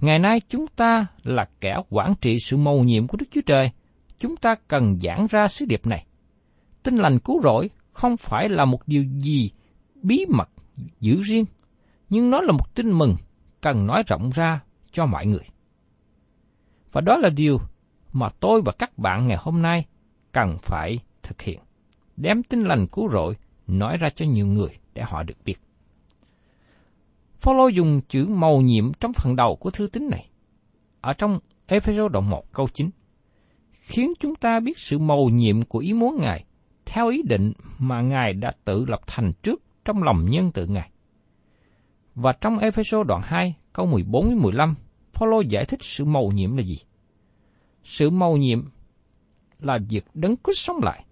Ngày 0.00 0.18
nay 0.18 0.40
chúng 0.49 0.66
ta 0.66 1.06
là 1.23 1.49
kẻ 1.61 1.76
quản 1.90 2.14
trị 2.21 2.38
sự 2.40 2.56
mầu 2.56 2.85
nhiệm 2.85 3.06
của 3.06 3.16
Đức 3.16 3.26
Chúa 3.30 3.40
Trời, 3.47 3.71
chúng 4.18 4.37
ta 4.37 4.54
cần 4.68 5.00
giảng 5.00 5.26
ra 5.30 5.49
sứ 5.49 5.64
điệp 5.64 5.87
này. 5.87 6.06
Tin 6.83 6.97
lành 6.97 7.18
cứu 7.18 7.40
rỗi 7.42 7.71
không 7.92 8.16
phải 8.16 8.49
là 8.49 8.64
một 8.64 8.80
điều 8.87 9.04
gì 9.04 9.50
bí 10.02 10.26
mật 10.28 10.49
giữ 11.00 11.23
riêng, 11.23 11.45
nhưng 12.11 12.30
nó 12.30 12.40
là 12.40 12.52
một 12.52 12.75
tin 12.75 12.90
mừng 12.90 13.16
cần 13.61 13.87
nói 13.87 14.02
rộng 14.06 14.30
ra 14.30 14.61
cho 14.92 15.06
mọi 15.06 15.26
người. 15.26 15.45
Và 16.92 17.00
đó 17.00 17.16
là 17.16 17.28
điều 17.28 17.61
mà 18.12 18.28
tôi 18.40 18.62
và 18.64 18.73
các 18.73 18.99
bạn 18.99 19.28
ngày 19.28 19.37
hôm 19.40 19.62
nay 19.62 19.85
cần 20.33 20.56
phải 20.62 20.99
thực 21.23 21.42
hiện. 21.42 21.61
Đem 22.16 22.42
tin 22.42 22.61
lành 22.61 22.87
cứu 22.87 23.09
rỗi 23.11 23.37
nói 23.66 23.97
ra 23.97 24.09
cho 24.11 24.26
nhiều 24.26 24.47
người 24.47 24.71
để 24.95 25.02
họ 25.02 25.23
được 25.23 25.37
biết. 25.45 25.65
Phaolô 27.47 27.69
dùng 27.69 28.00
chữ 28.09 28.26
màu 28.26 28.61
nhiệm 28.61 28.93
trong 28.95 29.12
phần 29.12 29.37
đầu 29.37 29.57
của 29.57 29.71
thư 29.71 29.88
tín 29.93 30.09
này. 30.11 30.31
Ở 31.00 31.12
trong 31.12 31.38
Ephesos 31.67 32.12
đoạn 32.12 32.31
1 32.31 32.53
câu 32.53 32.69
9 32.75 32.91
khiến 33.73 34.12
chúng 34.21 34.35
ta 34.35 34.61
biết 34.61 34.79
sự 34.79 34.99
màu 34.99 35.29
nhiệm 35.29 35.62
của 35.62 35.79
ý 35.79 35.93
muốn 35.93 36.19
Ngài 36.21 36.45
theo 36.87 37.09
ý 37.09 37.23
định 37.23 37.53
mà 37.79 38.00
Ngài 38.00 38.33
đã 38.33 38.50
tự 38.65 38.85
lập 38.88 39.00
thành 39.07 39.33
trước 39.43 39.62
trong 39.85 40.03
lòng 40.03 40.31
nhân 40.31 40.53
tự 40.53 40.67
Ngài. 40.67 40.91
Và 42.15 42.33
trong 42.33 42.59
Ephesos 42.59 43.07
đoạn 43.07 43.21
2 43.25 43.55
câu 43.73 43.87
14 43.87 44.29
đến 44.29 44.38
15, 44.38 44.75
Phaolô 45.12 45.41
giải 45.41 45.65
thích 45.65 45.83
sự 45.83 46.05
màu 46.05 46.31
nhiệm 46.35 46.57
là 46.57 46.62
gì? 46.62 46.79
Sự 47.85 48.11
màu 48.11 48.37
nhiệm 48.37 48.65
là 49.59 49.79
việc 49.88 50.05
đấng 50.15 50.37
Christ 50.45 50.59
sống 50.59 50.83
lại. 50.83 51.05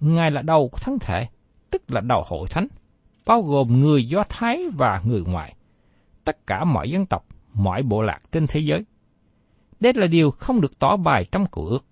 Ngài 0.00 0.30
là 0.30 0.42
đầu 0.42 0.68
của 0.68 0.78
thân 0.78 0.98
thể, 0.98 1.28
tức 1.70 1.90
là 1.90 2.00
đầu 2.00 2.22
hội 2.26 2.48
thánh, 2.50 2.66
bao 3.26 3.42
gồm 3.42 3.80
người 3.80 4.08
Do 4.08 4.24
Thái 4.28 4.62
và 4.76 5.02
người 5.04 5.22
ngoại, 5.26 5.55
tất 6.26 6.46
cả 6.46 6.64
mọi 6.64 6.90
dân 6.90 7.06
tộc, 7.06 7.26
mọi 7.54 7.82
bộ 7.82 8.02
lạc 8.02 8.18
trên 8.32 8.46
thế 8.46 8.60
giới. 8.60 8.84
Đây 9.80 9.92
là 9.96 10.06
điều 10.06 10.30
không 10.30 10.60
được 10.60 10.78
tỏ 10.78 10.96
bài 10.96 11.26
trong 11.32 11.46
cựu 11.46 11.66
ước. 11.66 11.86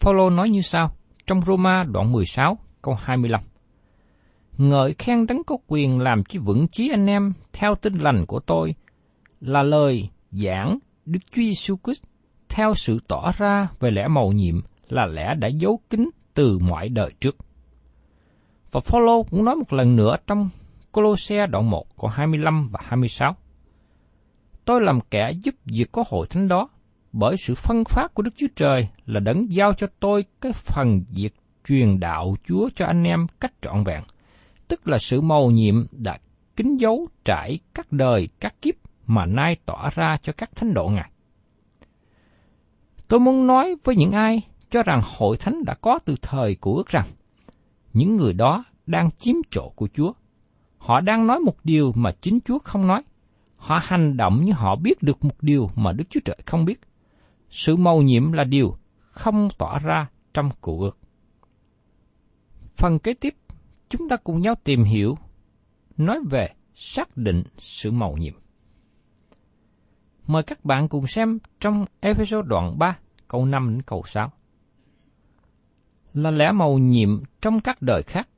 Phaolô 0.00 0.30
nói 0.30 0.48
như 0.48 0.60
sau 0.60 0.90
trong 1.26 1.42
Roma 1.42 1.84
đoạn 1.84 2.12
16 2.12 2.58
câu 2.82 2.96
25. 3.00 3.40
Ngợi 4.58 4.94
khen 4.98 5.26
đấng 5.26 5.44
có 5.44 5.56
quyền 5.66 6.00
làm 6.00 6.24
cho 6.24 6.40
vững 6.40 6.68
chí 6.68 6.88
anh 6.88 7.06
em 7.06 7.32
theo 7.52 7.74
tinh 7.74 7.98
lành 7.98 8.24
của 8.26 8.40
tôi 8.40 8.74
là 9.40 9.62
lời 9.62 10.08
giảng 10.30 10.78
Đức 11.06 11.18
Chúa 11.30 11.42
Giêsu 11.42 11.76
Christ 11.84 12.02
theo 12.48 12.74
sự 12.74 12.98
tỏ 13.08 13.32
ra 13.38 13.68
về 13.80 13.90
lẽ 13.90 14.08
màu 14.08 14.32
nhiệm 14.32 14.60
là 14.88 15.06
lẽ 15.06 15.34
đã 15.38 15.48
giấu 15.48 15.80
kín 15.90 16.10
từ 16.34 16.58
mọi 16.58 16.88
đời 16.88 17.12
trước. 17.20 17.36
Và 18.70 18.80
Phaolô 18.80 19.22
cũng 19.22 19.44
nói 19.44 19.56
một 19.56 19.72
lần 19.72 19.96
nữa 19.96 20.16
trong 20.26 20.48
Colosse 20.96 21.46
đoạn 21.46 21.70
1 21.70 21.84
câu 21.98 22.10
25 22.10 22.68
và 22.68 22.80
26. 22.82 23.36
Tôi 24.64 24.80
làm 24.80 25.00
kẻ 25.10 25.30
giúp 25.42 25.54
việc 25.64 25.92
có 25.92 26.04
hội 26.08 26.26
thánh 26.26 26.48
đó, 26.48 26.68
bởi 27.12 27.36
sự 27.36 27.54
phân 27.54 27.84
phát 27.84 28.14
của 28.14 28.22
Đức 28.22 28.30
Chúa 28.36 28.46
Trời 28.56 28.88
là 29.06 29.20
đấng 29.20 29.52
giao 29.52 29.72
cho 29.72 29.86
tôi 30.00 30.24
cái 30.40 30.52
phần 30.52 31.04
việc 31.10 31.34
truyền 31.68 32.00
đạo 32.00 32.36
Chúa 32.44 32.68
cho 32.74 32.86
anh 32.86 33.04
em 33.04 33.26
cách 33.40 33.52
trọn 33.62 33.84
vẹn, 33.84 34.02
tức 34.68 34.88
là 34.88 34.98
sự 34.98 35.20
mầu 35.20 35.50
nhiệm 35.50 35.86
đã 35.92 36.18
kín 36.56 36.76
dấu 36.76 37.08
trải 37.24 37.58
các 37.74 37.92
đời 37.92 38.28
các 38.40 38.62
kiếp 38.62 38.74
mà 39.06 39.26
nay 39.26 39.56
tỏ 39.66 39.90
ra 39.94 40.16
cho 40.22 40.32
các 40.36 40.50
thánh 40.56 40.74
độ 40.74 40.88
Ngài. 40.88 41.10
Tôi 43.08 43.20
muốn 43.20 43.46
nói 43.46 43.76
với 43.84 43.96
những 43.96 44.12
ai 44.12 44.42
cho 44.70 44.82
rằng 44.82 45.00
hội 45.16 45.36
thánh 45.36 45.64
đã 45.64 45.74
có 45.74 45.98
từ 46.04 46.14
thời 46.22 46.54
của 46.54 46.74
ước 46.74 46.88
rằng, 46.88 47.06
những 47.92 48.16
người 48.16 48.32
đó 48.32 48.64
đang 48.86 49.10
chiếm 49.18 49.34
chỗ 49.50 49.72
của 49.76 49.88
Chúa. 49.94 50.12
Họ 50.86 51.00
đang 51.00 51.26
nói 51.26 51.40
một 51.40 51.56
điều 51.64 51.92
mà 51.96 52.12
chính 52.20 52.38
Chúa 52.44 52.58
không 52.58 52.86
nói. 52.86 53.02
Họ 53.56 53.80
hành 53.82 54.16
động 54.16 54.44
như 54.44 54.52
họ 54.52 54.76
biết 54.76 55.02
được 55.02 55.24
một 55.24 55.42
điều 55.42 55.70
mà 55.74 55.92
Đức 55.92 56.04
Chúa 56.10 56.20
Trời 56.24 56.38
không 56.46 56.64
biết. 56.64 56.80
Sự 57.50 57.76
mầu 57.76 58.02
nhiệm 58.02 58.32
là 58.32 58.44
điều 58.44 58.76
không 58.98 59.48
tỏ 59.58 59.78
ra 59.78 60.08
trong 60.34 60.50
cụ 60.60 60.80
ước. 60.80 60.98
Phần 62.76 62.98
kế 62.98 63.14
tiếp, 63.14 63.34
chúng 63.88 64.08
ta 64.08 64.16
cùng 64.16 64.40
nhau 64.40 64.54
tìm 64.64 64.82
hiểu, 64.82 65.18
nói 65.96 66.18
về 66.30 66.48
xác 66.74 67.16
định 67.16 67.42
sự 67.58 67.90
mầu 67.90 68.16
nhiệm. 68.16 68.34
Mời 70.26 70.42
các 70.42 70.64
bạn 70.64 70.88
cùng 70.88 71.06
xem 71.06 71.38
trong 71.60 71.86
episode 72.00 72.48
đoạn 72.48 72.78
3, 72.78 72.98
câu 73.28 73.46
5 73.46 73.70
đến 73.70 73.82
câu 73.82 74.02
6. 74.06 74.32
Là 76.14 76.30
lẽ 76.30 76.52
mầu 76.52 76.78
nhiệm 76.78 77.22
trong 77.40 77.60
các 77.60 77.82
đời 77.82 78.02
khác, 78.02 78.28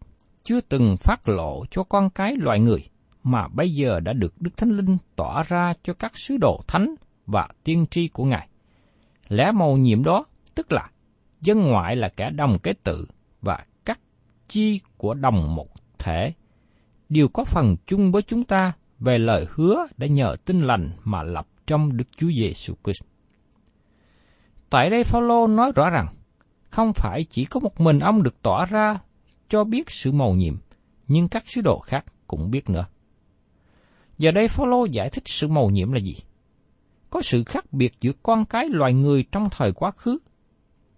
chưa 0.49 0.61
từng 0.61 0.97
phát 0.97 1.29
lộ 1.29 1.65
cho 1.71 1.83
con 1.83 2.11
cái 2.11 2.35
loài 2.37 2.61
người, 2.61 2.89
mà 3.23 3.49
bây 3.49 3.71
giờ 3.71 4.01
đã 4.01 4.13
được 4.13 4.35
Đức 4.41 4.57
Thánh 4.57 4.71
Linh 4.71 4.99
tỏ 5.17 5.43
ra 5.49 5.73
cho 5.83 5.95
các 5.95 6.13
sứ 6.15 6.37
đồ 6.37 6.61
thánh 6.67 6.95
và 7.27 7.49
tiên 7.65 7.87
tri 7.91 8.09
của 8.09 8.25
Ngài. 8.25 8.49
Lẽ 9.29 9.53
mầu 9.53 9.77
nhiệm 9.77 10.05
đó 10.05 10.25
tức 10.55 10.73
là 10.73 10.91
dân 11.41 11.61
ngoại 11.61 11.97
là 11.97 12.09
kẻ 12.09 12.31
đồng 12.31 12.59
kế 12.59 12.73
tự 12.73 13.07
và 13.43 13.65
các 13.85 14.01
chi 14.49 14.81
của 14.97 15.15
đồng 15.15 15.55
một 15.55 15.69
thể 15.99 16.33
đều 17.09 17.29
có 17.29 17.45
phần 17.45 17.77
chung 17.87 18.13
với 18.13 18.23
chúng 18.23 18.45
ta 18.45 18.73
về 18.99 19.19
lời 19.19 19.47
hứa 19.51 19.87
đã 19.97 20.07
nhờ 20.07 20.37
tin 20.45 20.61
lành 20.61 20.91
mà 21.05 21.23
lập 21.23 21.47
trong 21.67 21.97
Đức 21.97 22.09
Chúa 22.17 22.31
Giêsu 22.39 22.75
Christ. 22.85 23.03
Tại 24.71 24.91
đây 24.91 25.05
Phaolô 25.05 25.47
nói 25.47 25.73
rõ 25.75 25.91
rằng 25.91 26.07
không 26.71 26.93
phải 26.93 27.25
chỉ 27.31 27.45
có 27.45 27.61
một 27.61 27.81
mình 27.81 27.99
ông 27.99 28.23
được 28.23 28.43
tỏ 28.43 28.65
ra 28.65 28.99
cho 29.49 29.65
biết 29.65 29.91
sự 29.91 30.13
mầu 30.13 30.35
nhiệm, 30.35 30.57
nhưng 31.09 31.29
các 31.29 31.45
sứ 31.47 31.61
đồ 31.61 31.79
khác 31.79 32.05
cũng 32.27 32.51
biết 32.51 32.71
nữa. 32.71 32.87
Giờ 34.19 34.31
đây 34.31 34.49
Phaolô 34.49 34.85
giải 34.85 35.11
thích 35.11 35.23
sự 35.27 35.49
mầu 35.49 35.71
nhiệm 35.71 35.93
là 35.93 36.01
gì? 36.01 36.17
Có 37.11 37.23
sự 37.23 37.45
khác 37.45 37.73
biệt 37.73 37.93
giữa 38.01 38.13
con 38.23 38.45
cái 38.45 38.69
loài 38.69 38.93
người 38.95 39.25
trong 39.33 39.49
thời 39.51 39.73
quá 39.73 39.91
khứ, 39.91 40.19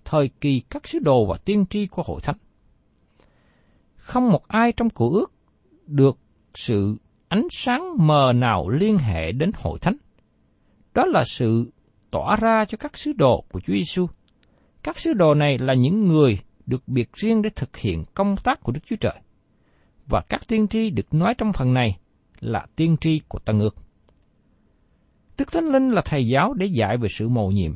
thời 0.05 0.29
kỳ 0.29 0.61
các 0.61 0.89
sứ 0.89 0.99
đồ 0.99 1.27
và 1.27 1.37
tiên 1.45 1.67
tri 1.71 1.87
của 1.87 2.03
hội 2.03 2.21
thánh. 2.21 2.37
Không 3.97 4.31
một 4.31 4.49
ai 4.49 4.73
trong 4.73 4.91
cổ 4.91 5.13
ước 5.13 5.33
được 5.87 6.19
sự 6.55 6.97
ánh 7.29 7.47
sáng 7.51 8.07
mờ 8.07 8.33
nào 8.33 8.69
liên 8.69 8.99
hệ 8.99 9.33
đến 9.33 9.51
hội 9.55 9.79
thánh. 9.79 9.97
Đó 10.95 11.05
là 11.07 11.25
sự 11.27 11.73
tỏa 12.11 12.37
ra 12.37 12.65
cho 12.65 12.79
các 12.79 12.99
sứ 12.99 13.13
đồ 13.13 13.45
của 13.53 13.61
Chúa 13.61 13.73
Giêsu. 13.73 14.07
Các 14.83 14.99
sứ 14.99 15.13
đồ 15.13 15.35
này 15.35 15.59
là 15.59 15.75
những 15.75 16.09
người 16.09 16.39
được 16.71 16.89
biệt 16.89 17.13
riêng 17.13 17.43
để 17.43 17.51
thực 17.57 17.77
hiện 17.77 18.05
công 18.15 18.37
tác 18.45 18.61
của 18.63 18.73
Đức 18.73 18.81
Chúa 18.87 18.97
Trời. 18.97 19.21
Và 20.07 20.23
các 20.29 20.41
tiên 20.49 20.69
tri 20.69 20.91
được 20.91 21.15
nói 21.15 21.35
trong 21.39 21.53
phần 21.53 21.75
này 21.75 21.99
là 22.41 22.67
tiên 22.77 22.97
tri 23.01 23.21
của 23.29 23.39
Tân 23.39 23.59
ước. 23.59 23.77
Đức 25.39 25.53
Thánh 25.53 25.65
Linh 25.65 25.91
là 25.91 26.03
thầy 26.05 26.27
giáo 26.27 26.53
để 26.55 26.67
dạy 26.67 26.97
về 26.97 27.09
sự 27.09 27.29
mầu 27.29 27.51
nhiệm. 27.51 27.75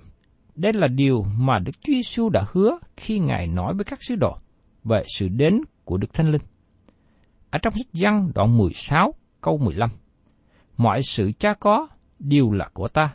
Đây 0.55 0.73
là 0.73 0.89
điều 0.89 1.25
mà 1.39 1.59
Đức 1.59 1.73
Chúa 1.81 1.93
Giêsu 1.93 2.29
đã 2.29 2.47
hứa 2.53 2.79
khi 2.97 3.19
Ngài 3.19 3.47
nói 3.47 3.75
với 3.75 3.85
các 3.85 3.99
sứ 4.09 4.17
đồ 4.17 4.37
về 4.85 5.03
sự 5.19 5.29
đến 5.29 5.61
của 5.85 5.97
Đức 5.97 6.13
Thánh 6.13 6.31
Linh. 6.31 6.43
Ở 7.51 7.59
trong 7.59 7.73
sách 7.73 7.93
Giăng 7.93 8.31
đoạn 8.35 8.59
16 8.59 9.15
câu 9.41 9.59
15, 9.59 9.91
Mọi 10.77 11.03
sự 11.03 11.33
cha 11.39 11.55
có 11.55 11.89
đều 12.19 12.51
là 12.51 12.69
của 12.73 12.89
ta, 12.89 13.15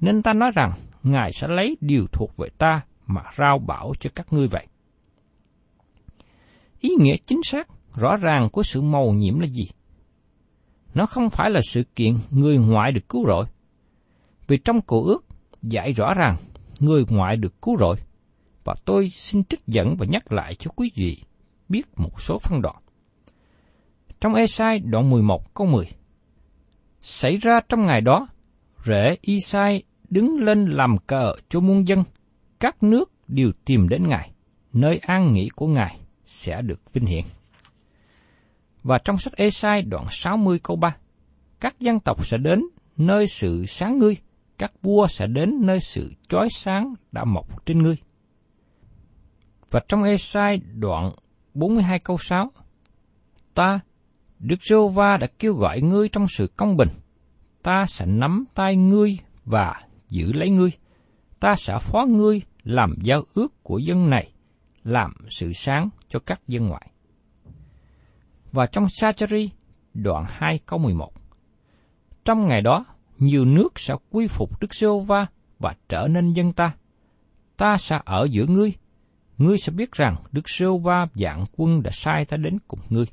nên 0.00 0.22
ta 0.22 0.32
nói 0.32 0.50
rằng 0.54 0.72
Ngài 1.02 1.32
sẽ 1.32 1.48
lấy 1.48 1.76
điều 1.80 2.06
thuộc 2.12 2.36
về 2.36 2.48
ta 2.58 2.82
mà 3.06 3.22
rao 3.38 3.58
bảo 3.58 3.92
cho 4.00 4.10
các 4.14 4.32
ngươi 4.32 4.48
vậy. 4.48 4.66
Ý 6.80 6.90
nghĩa 6.98 7.16
chính 7.26 7.42
xác, 7.42 7.68
rõ 7.94 8.16
ràng 8.16 8.48
của 8.52 8.62
sự 8.62 8.80
màu 8.80 9.12
nhiễm 9.12 9.38
là 9.38 9.46
gì? 9.46 9.68
nó 10.94 11.06
không 11.06 11.30
phải 11.30 11.50
là 11.50 11.60
sự 11.64 11.82
kiện 11.96 12.16
người 12.30 12.58
ngoại 12.58 12.92
được 12.92 13.08
cứu 13.08 13.26
rỗi. 13.26 13.44
Vì 14.46 14.56
trong 14.56 14.80
cổ 14.80 15.04
ước 15.04 15.24
dạy 15.62 15.92
rõ 15.92 16.14
ràng 16.14 16.36
người 16.80 17.04
ngoại 17.08 17.36
được 17.36 17.62
cứu 17.62 17.76
rỗi. 17.80 17.96
Và 18.64 18.74
tôi 18.84 19.08
xin 19.08 19.44
trích 19.44 19.66
dẫn 19.66 19.96
và 19.98 20.06
nhắc 20.08 20.32
lại 20.32 20.54
cho 20.54 20.70
quý 20.76 20.90
vị 20.96 21.22
biết 21.68 21.86
một 21.96 22.20
số 22.20 22.38
phân 22.38 22.62
đoạn. 22.62 22.76
Trong 24.20 24.34
Esai 24.34 24.78
đoạn 24.78 25.10
11 25.10 25.54
câu 25.54 25.66
10 25.66 25.86
Xảy 27.02 27.36
ra 27.36 27.60
trong 27.68 27.86
ngày 27.86 28.00
đó, 28.00 28.26
rễ 28.84 29.16
Isai 29.20 29.82
đứng 30.10 30.36
lên 30.38 30.64
làm 30.64 30.98
cờ 30.98 31.32
cho 31.48 31.60
muôn 31.60 31.88
dân, 31.88 32.04
các 32.60 32.82
nước 32.82 33.12
đều 33.28 33.52
tìm 33.64 33.88
đến 33.88 34.08
Ngài, 34.08 34.30
nơi 34.72 34.98
an 34.98 35.32
nghỉ 35.32 35.48
của 35.48 35.66
Ngài 35.66 36.00
sẽ 36.30 36.62
được 36.62 36.92
vinh 36.92 37.06
hiển. 37.06 37.24
Và 38.82 38.98
trong 38.98 39.18
sách 39.18 39.36
Esai 39.36 39.82
đoạn 39.82 40.04
60 40.10 40.60
câu 40.62 40.76
3, 40.76 40.96
các 41.60 41.80
dân 41.80 42.00
tộc 42.00 42.26
sẽ 42.26 42.36
đến 42.38 42.62
nơi 42.96 43.26
sự 43.26 43.64
sáng 43.66 43.98
ngươi, 43.98 44.16
các 44.58 44.72
vua 44.82 45.06
sẽ 45.06 45.26
đến 45.26 45.50
nơi 45.60 45.80
sự 45.80 46.12
chói 46.28 46.48
sáng 46.50 46.94
đã 47.12 47.24
mọc 47.24 47.66
trên 47.66 47.82
ngươi. 47.82 47.96
Và 49.70 49.80
trong 49.88 50.02
Esai 50.02 50.60
đoạn 50.74 51.10
42 51.54 51.98
câu 52.04 52.18
6, 52.18 52.52
ta, 53.54 53.80
Đức 54.38 54.62
giê 54.62 54.76
va 54.94 55.16
đã 55.16 55.26
kêu 55.38 55.54
gọi 55.54 55.80
ngươi 55.80 56.08
trong 56.08 56.26
sự 56.28 56.46
công 56.56 56.76
bình, 56.76 56.88
ta 57.62 57.86
sẽ 57.86 58.06
nắm 58.06 58.44
tay 58.54 58.76
ngươi 58.76 59.18
và 59.44 59.82
giữ 60.08 60.32
lấy 60.32 60.50
ngươi, 60.50 60.70
ta 61.40 61.54
sẽ 61.56 61.78
phó 61.80 62.04
ngươi 62.08 62.42
làm 62.62 62.94
giao 63.02 63.22
ước 63.34 63.62
của 63.62 63.78
dân 63.78 64.10
này, 64.10 64.32
làm 64.84 65.12
sự 65.28 65.52
sáng 65.52 65.88
cho 66.08 66.18
các 66.18 66.40
dân 66.48 66.68
ngoại. 66.68 66.90
Và 68.52 68.66
trong 68.66 68.86
Sachari, 68.88 69.50
đoạn 69.94 70.24
2 70.28 70.58
câu 70.66 70.78
11. 70.78 71.12
Trong 72.24 72.48
ngày 72.48 72.60
đó, 72.60 72.84
nhiều 73.18 73.44
nước 73.44 73.78
sẽ 73.78 73.94
quy 74.10 74.26
phục 74.26 74.60
Đức 74.60 74.74
giê 74.74 74.88
va 75.06 75.26
và 75.58 75.74
trở 75.88 76.08
nên 76.10 76.32
dân 76.32 76.52
ta. 76.52 76.74
Ta 77.56 77.76
sẽ 77.76 78.00
ở 78.04 78.28
giữa 78.30 78.46
ngươi, 78.46 78.72
ngươi 79.38 79.58
sẽ 79.58 79.72
biết 79.72 79.92
rằng 79.92 80.16
Đức 80.32 80.48
giê 80.58 80.66
va 80.82 81.06
dạng 81.14 81.44
quân 81.56 81.82
đã 81.82 81.90
sai 81.94 82.24
ta 82.24 82.36
đến 82.36 82.58
cùng 82.68 82.80
ngươi. 82.88 83.06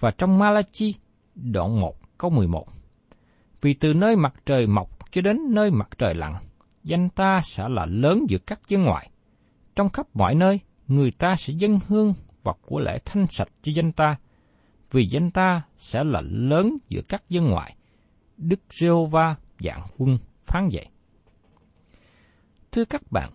Và 0.00 0.10
trong 0.10 0.38
Malachi, 0.38 0.94
đoạn 1.34 1.80
1 1.80 2.18
câu 2.18 2.30
11. 2.30 2.66
Vì 3.60 3.74
từ 3.74 3.94
nơi 3.94 4.16
mặt 4.16 4.34
trời 4.46 4.66
mọc 4.66 5.12
cho 5.12 5.20
đến 5.20 5.38
nơi 5.50 5.70
mặt 5.70 5.88
trời 5.98 6.14
lặn, 6.14 6.34
danh 6.82 7.08
ta 7.08 7.40
sẽ 7.44 7.68
là 7.68 7.86
lớn 7.86 8.26
giữa 8.28 8.38
các 8.38 8.60
dân 8.68 8.82
ngoại. 8.82 9.10
Trong 9.76 9.90
khắp 9.90 10.06
mọi 10.14 10.34
nơi, 10.34 10.60
người 10.88 11.10
ta 11.10 11.36
sẽ 11.36 11.54
dâng 11.56 11.78
hương 11.88 12.14
và 12.42 12.52
của 12.62 12.80
lễ 12.80 12.98
thanh 13.04 13.26
sạch 13.30 13.48
cho 13.62 13.72
danh 13.76 13.92
ta, 13.92 14.16
vì 14.90 15.06
danh 15.06 15.30
ta 15.30 15.62
sẽ 15.78 16.04
là 16.04 16.20
lớn 16.24 16.76
giữa 16.88 17.00
các 17.08 17.22
dân 17.28 17.44
ngoại. 17.44 17.76
Đức 18.36 18.60
Giê-hô-va 18.70 19.36
dạng 19.60 19.86
quân 19.98 20.18
phán 20.46 20.68
dạy. 20.68 20.90
Thưa 22.72 22.84
các 22.84 23.12
bạn, 23.12 23.30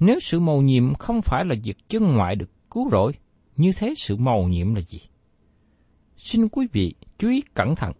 nếu 0.00 0.20
sự 0.20 0.40
mầu 0.40 0.62
nhiệm 0.62 0.94
không 0.94 1.22
phải 1.22 1.44
là 1.44 1.54
việc 1.64 1.76
chân 1.88 2.14
ngoại 2.14 2.36
được 2.36 2.50
cứu 2.70 2.88
rỗi, 2.90 3.12
như 3.56 3.72
thế 3.76 3.94
sự 3.96 4.16
mầu 4.16 4.48
nhiệm 4.48 4.74
là 4.74 4.80
gì? 4.80 5.00
Xin 6.16 6.48
quý 6.48 6.66
vị 6.72 6.94
chú 7.18 7.28
ý 7.28 7.42
cẩn 7.54 7.74
thận. 7.74 7.92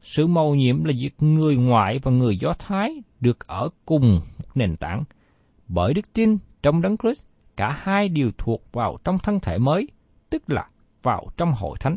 Sự 0.00 0.26
mầu 0.26 0.54
nhiệm 0.54 0.84
là 0.84 0.92
việc 1.00 1.14
người 1.18 1.56
ngoại 1.56 1.98
và 2.02 2.10
người 2.10 2.36
Do 2.36 2.52
Thái 2.58 2.90
được 3.20 3.46
ở 3.46 3.68
cùng 3.84 4.14
một 4.14 4.46
nền 4.54 4.76
tảng. 4.76 5.04
Bởi 5.68 5.94
đức 5.94 6.12
tin 6.12 6.38
trong 6.64 6.82
Đấng 6.82 6.96
Christ, 6.96 7.22
cả 7.56 7.78
hai 7.82 8.08
đều 8.08 8.30
thuộc 8.38 8.72
vào 8.72 8.98
trong 9.04 9.18
thân 9.18 9.40
thể 9.40 9.58
mới, 9.58 9.88
tức 10.30 10.42
là 10.50 10.68
vào 11.02 11.26
trong 11.36 11.52
hội 11.52 11.76
thánh. 11.80 11.96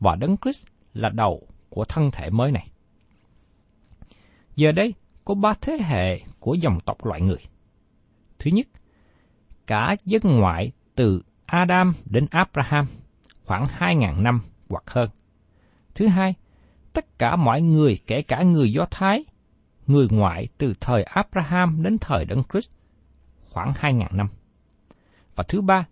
Và 0.00 0.16
Đấng 0.16 0.36
Christ 0.36 0.66
là 0.94 1.08
đầu 1.08 1.48
của 1.68 1.84
thân 1.84 2.10
thể 2.10 2.30
mới 2.30 2.52
này. 2.52 2.70
Giờ 4.56 4.72
đây, 4.72 4.94
có 5.24 5.34
ba 5.34 5.52
thế 5.60 5.78
hệ 5.80 6.20
của 6.40 6.54
dòng 6.54 6.80
tộc 6.80 7.04
loại 7.04 7.20
người. 7.20 7.38
Thứ 8.38 8.50
nhất, 8.50 8.66
cả 9.66 9.96
dân 10.04 10.22
ngoại 10.24 10.72
từ 10.94 11.22
Adam 11.46 11.92
đến 12.04 12.26
Abraham, 12.30 12.84
khoảng 13.44 13.66
2.000 13.78 14.22
năm 14.22 14.40
hoặc 14.68 14.84
hơn. 14.86 15.10
Thứ 15.94 16.06
hai, 16.06 16.34
tất 16.92 17.18
cả 17.18 17.36
mọi 17.36 17.62
người 17.62 17.98
kể 18.06 18.22
cả 18.22 18.42
người 18.42 18.72
Do 18.72 18.86
Thái, 18.90 19.24
người 19.86 20.08
ngoại 20.10 20.48
từ 20.58 20.74
thời 20.80 21.02
Abraham 21.02 21.82
đến 21.82 21.98
thời 21.98 22.24
Đấng 22.24 22.42
Christ, 22.52 22.79
khoảng 23.50 23.72
2.000 23.72 24.06
năm. 24.10 24.26
Và 25.34 25.44
thứ 25.48 25.60
ba, 25.60 25.86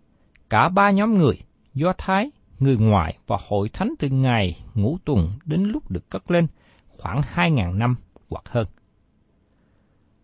cả 0.49 0.69
ba 0.69 0.91
nhóm 0.91 1.17
người, 1.17 1.39
Do 1.73 1.93
Thái, 1.97 2.31
người 2.59 2.77
ngoại 2.77 3.17
và 3.27 3.37
hội 3.47 3.69
thánh 3.69 3.93
từ 3.99 4.09
ngày 4.09 4.59
ngũ 4.73 4.97
tuần 5.05 5.29
đến 5.45 5.63
lúc 5.63 5.91
được 5.91 6.09
cất 6.09 6.31
lên, 6.31 6.47
khoảng 6.87 7.21
2.000 7.35 7.77
năm 7.77 7.95
hoặc 8.29 8.49
hơn. 8.49 8.67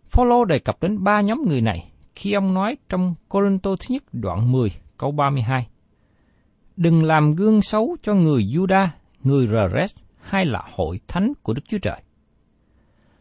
Phaolô 0.07 0.45
đề 0.45 0.59
cập 0.59 0.81
đến 0.81 1.03
ba 1.03 1.21
nhóm 1.21 1.41
người 1.47 1.61
này 1.61 1.91
khi 2.15 2.33
ông 2.33 2.53
nói 2.53 2.77
trong 2.89 3.15
Corinto 3.29 3.71
thứ 3.79 3.85
nhất 3.89 4.03
đoạn 4.13 4.51
10 4.51 4.71
câu 4.97 5.11
32. 5.11 5.67
Đừng 6.77 7.03
làm 7.03 7.35
gương 7.35 7.61
xấu 7.61 7.97
cho 8.03 8.13
người 8.13 8.43
Juda, 8.43 8.87
người 9.23 9.47
Rres 9.47 9.95
hay 10.21 10.45
là 10.45 10.61
hội 10.75 10.99
thánh 11.07 11.33
của 11.43 11.53
Đức 11.53 11.61
Chúa 11.67 11.77
Trời. 11.77 12.01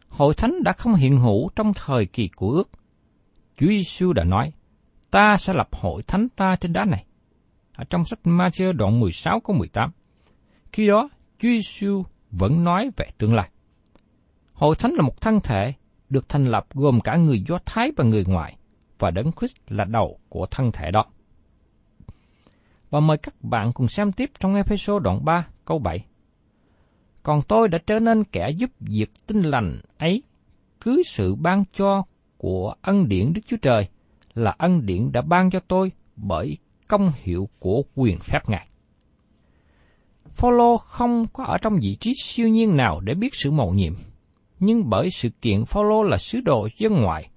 Hội 0.09 0.33
thánh 0.33 0.63
đã 0.63 0.71
không 0.71 0.95
hiện 0.95 1.17
hữu 1.17 1.49
trong 1.55 1.73
thời 1.73 2.05
kỳ 2.05 2.27
của 2.35 2.49
ước. 2.49 2.69
Chúa 3.57 3.67
Giêsu 3.67 4.13
đã 4.13 4.23
nói, 4.23 4.51
ta 5.11 5.35
sẽ 5.37 5.53
lập 5.53 5.67
hội 5.71 6.03
thánh 6.03 6.27
ta 6.35 6.55
trên 6.61 6.73
đá 6.73 6.85
này. 6.85 7.05
Ở 7.75 7.83
trong 7.89 8.05
sách 8.05 8.19
Matthew 8.23 8.73
đoạn 8.73 8.99
16 8.99 9.39
câu 9.39 9.55
18. 9.55 9.91
Khi 10.71 10.87
đó, 10.87 11.09
Chúa 11.39 11.49
Giêsu 11.49 12.03
vẫn 12.31 12.63
nói 12.63 12.89
về 12.97 13.05
tương 13.17 13.33
lai. 13.33 13.49
Hội 14.53 14.75
thánh 14.75 14.91
là 14.91 15.01
một 15.01 15.21
thân 15.21 15.39
thể 15.43 15.73
được 16.09 16.29
thành 16.29 16.45
lập 16.45 16.65
gồm 16.73 17.01
cả 17.01 17.15
người 17.15 17.43
Do 17.47 17.59
Thái 17.65 17.91
và 17.97 18.03
người 18.03 18.25
ngoại, 18.27 18.57
và 18.99 19.11
Đấng 19.11 19.31
Christ 19.31 19.55
là 19.67 19.83
đầu 19.83 20.19
của 20.29 20.45
thân 20.51 20.71
thể 20.71 20.91
đó. 20.91 21.05
Và 22.89 22.99
mời 22.99 23.17
các 23.17 23.33
bạn 23.41 23.73
cùng 23.73 23.87
xem 23.87 24.11
tiếp 24.11 24.31
trong 24.39 24.55
Ephesos 24.55 25.03
đoạn 25.03 25.25
3 25.25 25.47
câu 25.65 25.79
7. 25.79 26.05
Còn 27.23 27.41
tôi 27.41 27.67
đã 27.67 27.77
trở 27.87 27.99
nên 27.99 28.23
kẻ 28.23 28.49
giúp 28.49 28.69
việc 28.79 29.11
tinh 29.27 29.41
lành 29.41 29.79
ấy, 29.97 30.23
cứ 30.81 31.01
sự 31.05 31.35
ban 31.35 31.63
cho 31.73 32.03
của 32.45 32.73
ân 32.81 33.07
điển 33.07 33.33
Đức 33.33 33.41
Chúa 33.47 33.57
Trời 33.61 33.87
là 34.33 34.55
ân 34.57 34.85
điển 34.85 35.11
đã 35.11 35.21
ban 35.21 35.49
cho 35.51 35.59
tôi 35.67 35.91
bởi 36.15 36.57
công 36.87 37.11
hiệu 37.23 37.49
của 37.59 37.83
quyền 37.95 38.19
phép 38.19 38.39
Ngài. 38.47 38.67
Phaolô 40.29 40.77
không 40.77 41.25
có 41.33 41.43
ở 41.43 41.57
trong 41.57 41.73
vị 41.81 41.95
trí 41.95 42.13
siêu 42.23 42.47
nhiên 42.47 42.77
nào 42.77 42.99
để 42.99 43.13
biết 43.13 43.35
sự 43.35 43.51
mầu 43.51 43.73
nhiệm, 43.73 43.93
nhưng 44.59 44.89
bởi 44.89 45.09
sự 45.09 45.29
kiện 45.41 45.65
Phaolô 45.65 46.03
là 46.03 46.17
sứ 46.17 46.39
đồ 46.39 46.67
dân 46.77 46.93
ngoại, 46.93 47.29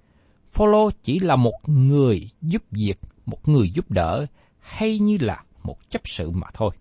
Phaolô 0.51 0.89
chỉ 1.03 1.19
là 1.19 1.35
một 1.35 1.59
người 1.65 2.29
giúp 2.41 2.63
việc, 2.71 2.99
một 3.25 3.47
người 3.47 3.69
giúp 3.69 3.91
đỡ 3.91 4.25
hay 4.59 4.99
như 4.99 5.17
là 5.21 5.43
một 5.63 5.89
chấp 5.89 6.01
sự 6.05 6.29
mà 6.29 6.47
thôi. 6.53 6.71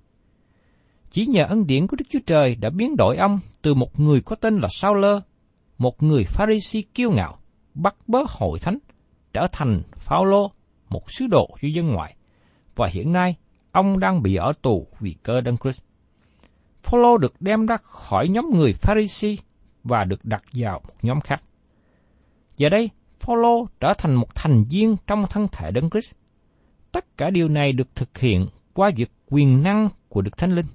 Chỉ 1.10 1.26
nhờ 1.26 1.44
ân 1.48 1.66
điển 1.66 1.86
của 1.86 1.96
Đức 1.96 2.06
Chúa 2.10 2.20
Trời 2.26 2.54
đã 2.54 2.70
biến 2.70 2.96
đổi 2.96 3.16
ông 3.16 3.38
từ 3.62 3.74
một 3.74 4.00
người 4.00 4.20
có 4.20 4.36
tên 4.36 4.58
là 4.58 4.68
Sao 4.70 4.94
Lơ, 4.94 5.20
một 5.78 6.02
người 6.02 6.24
Pharisee 6.24 6.82
kiêu 6.94 7.10
ngạo, 7.10 7.37
bắt 7.78 7.96
bớ 8.06 8.18
hội 8.28 8.58
thánh, 8.58 8.78
trở 9.32 9.46
thành 9.52 9.82
Phaolô, 9.96 10.50
một 10.88 11.12
sứ 11.12 11.26
đồ 11.26 11.48
cho 11.62 11.68
dân 11.68 11.88
ngoại. 11.88 12.16
Và 12.76 12.88
hiện 12.92 13.12
nay, 13.12 13.36
ông 13.72 13.98
đang 13.98 14.22
bị 14.22 14.34
ở 14.34 14.52
tù 14.62 14.86
vì 15.00 15.16
cơ 15.22 15.40
đấng 15.40 15.56
Christ. 15.56 15.82
Phaolô 16.82 17.18
được 17.18 17.34
đem 17.40 17.66
ra 17.66 17.76
khỏi 17.82 18.28
nhóm 18.28 18.50
người 18.54 18.72
Pharisee 18.72 19.36
và 19.84 20.04
được 20.04 20.24
đặt 20.24 20.44
vào 20.52 20.80
một 20.84 20.94
nhóm 21.02 21.20
khác. 21.20 21.42
Giờ 22.56 22.68
đây, 22.68 22.90
Phaolô 23.20 23.66
trở 23.80 23.94
thành 23.94 24.14
một 24.14 24.34
thành 24.34 24.64
viên 24.64 24.96
trong 25.06 25.24
thân 25.30 25.48
thể 25.52 25.70
đấng 25.70 25.90
Christ. 25.90 26.14
Tất 26.92 27.16
cả 27.16 27.30
điều 27.30 27.48
này 27.48 27.72
được 27.72 27.88
thực 27.94 28.18
hiện 28.18 28.46
qua 28.74 28.90
việc 28.96 29.10
quyền 29.30 29.62
năng 29.62 29.88
của 30.08 30.22
Đức 30.22 30.38
Thánh 30.38 30.54
Linh. 30.54 30.66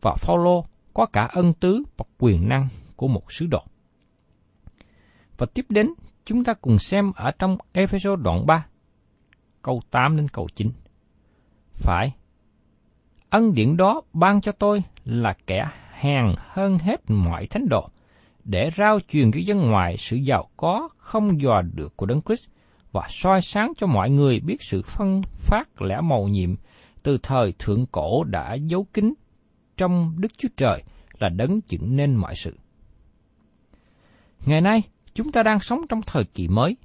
Và 0.00 0.14
Phaolô 0.18 0.64
có 0.94 1.06
cả 1.06 1.28
ân 1.32 1.52
tứ 1.52 1.82
và 1.96 2.04
quyền 2.18 2.48
năng 2.48 2.68
của 2.96 3.08
một 3.08 3.32
sứ 3.32 3.46
đồ. 3.46 3.62
Và 5.40 5.46
tiếp 5.54 5.66
đến, 5.68 5.92
chúng 6.24 6.44
ta 6.44 6.54
cùng 6.54 6.78
xem 6.78 7.12
ở 7.16 7.30
trong 7.30 7.56
Ephesos 7.72 8.20
đoạn 8.20 8.46
3, 8.46 8.66
câu 9.62 9.82
8 9.90 10.16
đến 10.16 10.28
câu 10.28 10.48
9. 10.54 10.70
Phải, 11.72 12.14
ân 13.30 13.54
điển 13.54 13.76
đó 13.76 14.00
ban 14.12 14.40
cho 14.40 14.52
tôi 14.52 14.82
là 15.04 15.34
kẻ 15.46 15.70
hèn 15.92 16.24
hơn 16.38 16.78
hết 16.78 17.00
mọi 17.08 17.46
thánh 17.46 17.68
đồ, 17.68 17.88
để 18.44 18.70
rao 18.76 19.00
truyền 19.08 19.32
cho 19.32 19.38
dân 19.46 19.70
ngoài 19.70 19.96
sự 19.96 20.16
giàu 20.16 20.48
có 20.56 20.88
không 20.98 21.40
dò 21.40 21.62
được 21.74 21.96
của 21.96 22.06
Đấng 22.06 22.22
Christ 22.22 22.48
và 22.92 23.06
soi 23.08 23.42
sáng 23.42 23.72
cho 23.76 23.86
mọi 23.86 24.10
người 24.10 24.40
biết 24.40 24.62
sự 24.62 24.82
phân 24.82 25.22
phát 25.38 25.82
lẽ 25.82 26.00
màu 26.00 26.28
nhiệm 26.28 26.54
từ 27.02 27.18
thời 27.22 27.52
thượng 27.58 27.86
cổ 27.86 28.24
đã 28.24 28.54
giấu 28.54 28.84
kín 28.84 29.14
trong 29.76 30.14
Đức 30.18 30.32
Chúa 30.38 30.48
Trời 30.56 30.82
là 31.18 31.28
đấng 31.28 31.60
dựng 31.66 31.96
nên 31.96 32.14
mọi 32.14 32.34
sự. 32.36 32.58
Ngày 34.46 34.60
nay, 34.60 34.82
chúng 35.14 35.32
ta 35.32 35.42
đang 35.42 35.60
sống 35.60 35.80
trong 35.88 36.00
thời 36.06 36.24
kỳ 36.24 36.48
mới, 36.48 36.76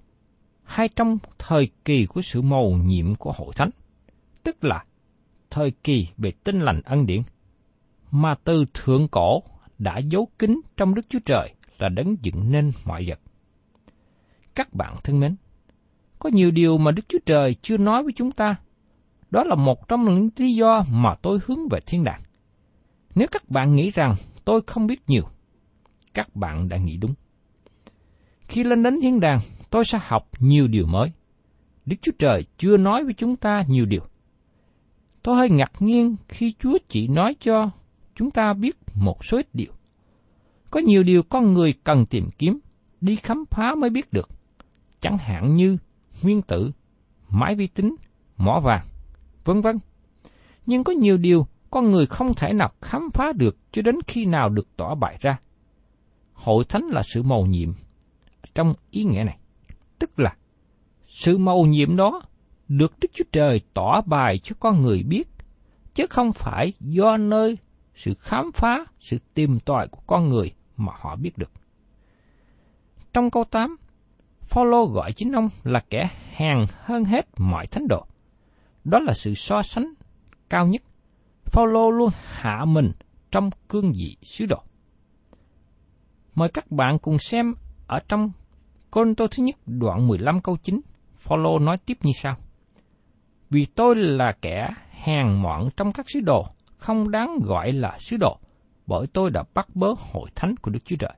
hay 0.63 0.89
trong 0.89 1.17
thời 1.38 1.69
kỳ 1.85 2.05
của 2.05 2.21
sự 2.21 2.41
mầu 2.41 2.77
nhiệm 2.77 3.15
của 3.15 3.31
hội 3.31 3.53
thánh, 3.55 3.69
tức 4.43 4.63
là 4.63 4.85
thời 5.49 5.71
kỳ 5.71 6.07
về 6.17 6.31
tinh 6.31 6.59
lành 6.59 6.81
ân 6.81 7.05
điển. 7.05 7.21
mà 8.11 8.35
từ 8.43 8.65
thượng 8.73 9.07
cổ 9.07 9.43
đã 9.77 9.97
giấu 9.97 10.27
kín 10.39 10.61
trong 10.77 10.95
Đức 10.95 11.05
Chúa 11.09 11.19
Trời 11.25 11.53
là 11.77 11.89
đấng 11.89 12.15
dựng 12.21 12.51
nên 12.51 12.71
mọi 12.85 13.05
vật. 13.07 13.19
Các 14.55 14.73
bạn 14.73 14.95
thân 15.03 15.19
mến, 15.19 15.35
có 16.19 16.29
nhiều 16.29 16.51
điều 16.51 16.77
mà 16.77 16.91
Đức 16.91 17.05
Chúa 17.09 17.19
Trời 17.25 17.55
chưa 17.61 17.77
nói 17.77 18.03
với 18.03 18.13
chúng 18.15 18.31
ta. 18.31 18.55
Đó 19.31 19.43
là 19.43 19.55
một 19.55 19.88
trong 19.88 20.05
những 20.05 20.29
lý 20.38 20.53
do 20.53 20.83
mà 20.91 21.15
tôi 21.15 21.39
hướng 21.45 21.69
về 21.69 21.79
thiên 21.85 22.03
đàng. 22.03 22.21
Nếu 23.15 23.27
các 23.31 23.49
bạn 23.49 23.75
nghĩ 23.75 23.91
rằng 23.91 24.15
tôi 24.45 24.61
không 24.67 24.88
biết 24.88 25.01
nhiều, 25.07 25.23
các 26.13 26.35
bạn 26.35 26.69
đã 26.69 26.77
nghĩ 26.77 26.97
đúng. 26.97 27.13
Khi 28.47 28.63
lên 28.63 28.84
đến 28.84 28.99
thiên 29.01 29.19
đàng, 29.19 29.39
tôi 29.69 29.86
sẽ 29.86 29.99
học 30.01 30.29
nhiều 30.39 30.67
điều 30.67 30.88
mới. 30.88 31.12
Đức 31.86 31.95
Chúa 32.01 32.12
Trời 32.19 32.45
chưa 32.58 32.77
nói 32.77 33.03
với 33.03 33.13
chúng 33.13 33.36
ta 33.36 33.63
nhiều 33.67 33.86
điều. 33.86 34.01
Tôi 35.23 35.36
hơi 35.36 35.49
ngạc 35.49 35.71
nhiên 35.79 36.15
khi 36.27 36.53
Chúa 36.60 36.77
chỉ 36.88 37.08
nói 37.08 37.36
cho 37.39 37.69
chúng 38.15 38.31
ta 38.31 38.53
biết 38.53 38.77
một 38.95 39.25
số 39.25 39.38
ít 39.38 39.47
điều. 39.53 39.71
Có 40.71 40.79
nhiều 40.79 41.03
điều 41.03 41.23
con 41.23 41.53
người 41.53 41.73
cần 41.84 42.05
tìm 42.05 42.29
kiếm, 42.38 42.60
đi 43.01 43.15
khám 43.15 43.43
phá 43.51 43.75
mới 43.75 43.89
biết 43.89 44.13
được. 44.13 44.29
Chẳng 45.01 45.17
hạn 45.17 45.55
như 45.55 45.77
nguyên 46.23 46.41
tử, 46.41 46.71
máy 47.29 47.55
vi 47.55 47.67
tính, 47.67 47.95
mỏ 48.38 48.60
vàng, 48.60 48.86
vân 49.45 49.62
vân. 49.62 49.79
Nhưng 50.65 50.84
có 50.84 50.93
nhiều 50.93 51.17
điều 51.17 51.47
con 51.69 51.91
người 51.91 52.05
không 52.05 52.34
thể 52.34 52.53
nào 52.53 52.71
khám 52.81 53.10
phá 53.13 53.31
được 53.36 53.58
cho 53.71 53.81
đến 53.81 53.95
khi 54.08 54.25
nào 54.25 54.49
được 54.49 54.67
tỏ 54.77 54.95
bày 54.95 55.17
ra. 55.19 55.38
Hội 56.34 56.65
thánh 56.69 56.84
là 56.84 57.01
sự 57.03 57.23
mầu 57.23 57.45
nhiệm 57.45 57.73
trong 58.56 58.74
ý 58.91 59.04
nghĩa 59.04 59.24
này. 59.24 59.38
Tức 60.00 60.20
là 60.20 60.36
sự 61.08 61.38
mầu 61.38 61.65
nhiệm 61.65 61.96
đó 61.96 62.22
được 62.68 62.94
Đức 63.02 63.08
Chúa 63.13 63.24
Trời 63.32 63.62
tỏ 63.74 64.02
bài 64.02 64.39
cho 64.44 64.56
con 64.60 64.82
người 64.82 65.04
biết, 65.04 65.28
chứ 65.94 66.08
không 66.10 66.32
phải 66.32 66.74
do 66.80 67.18
nơi 67.18 67.58
sự 67.96 68.13
khám 68.20 68.52
phá, 68.52 68.86
sự 69.00 69.18
tìm 69.34 69.60
tòi 69.60 69.88
của 69.88 70.02
con 70.08 70.30
người 70.30 70.52
mà 70.78 70.94
họ 71.00 71.15
biết 71.15 71.38
được. 71.38 71.52
Trong 73.13 73.32
câu 73.32 73.44
8, 73.44 73.76
Phaolô 74.41 74.86
gọi 74.86 75.12
chính 75.13 75.32
ông 75.32 75.50
là 75.63 75.84
kẻ 75.89 76.10
hàng 76.32 76.65
hơn 76.84 77.06
hết 77.06 77.28
mọi 77.38 77.68
thánh 77.68 77.88
đồ. 77.88 78.06
Đó 78.84 79.00
là 79.00 79.13
sự 79.13 79.34
so 79.34 79.62
sánh 79.62 79.94
cao 80.50 80.68
nhất. 80.68 80.82
Phaolô 81.46 81.91
luôn 81.91 82.10
hạ 82.26 82.65
mình 82.65 82.91
trong 83.32 83.50
cương 83.68 83.91
vị 83.91 84.18
sứ 84.22 84.46
đồ. 84.46 84.63
Mời 86.36 86.50
các 86.50 86.72
bạn 86.72 87.00
cùng 87.00 87.18
xem 87.20 87.54
ở 87.88 88.00
trong 88.08 88.32
Côn 88.95 89.15
Tô 89.15 89.27
thứ 89.27 89.43
nhất 89.43 89.55
đoạn 89.65 90.08
15 90.08 90.41
câu 90.41 90.58
9, 90.58 90.81
Phaolô 91.15 91.60
nói 91.60 91.77
tiếp 91.77 91.97
như 92.03 92.12
sau. 92.21 92.38
Vì 93.49 93.65
tôi 93.65 93.95
là 93.95 94.31
kẻ 94.41 94.69
hèn 94.91 95.41
mọn 95.41 95.69
trong 95.77 95.91
các 95.91 96.05
sứ 96.10 96.19
đồ, 96.19 96.47
không 96.77 97.12
đáng 97.12 97.39
gọi 97.43 97.71
là 97.71 97.97
sứ 97.99 98.17
đồ, 98.17 98.39
bởi 98.88 99.08
tôi 99.13 99.31
đã 99.31 99.43
bắt 99.53 99.75
bớ 99.75 99.88
hội 99.97 100.29
thánh 100.36 100.55
của 100.58 100.71
Đức 100.71 100.79
Chúa 100.86 100.95
Trời. 100.95 101.13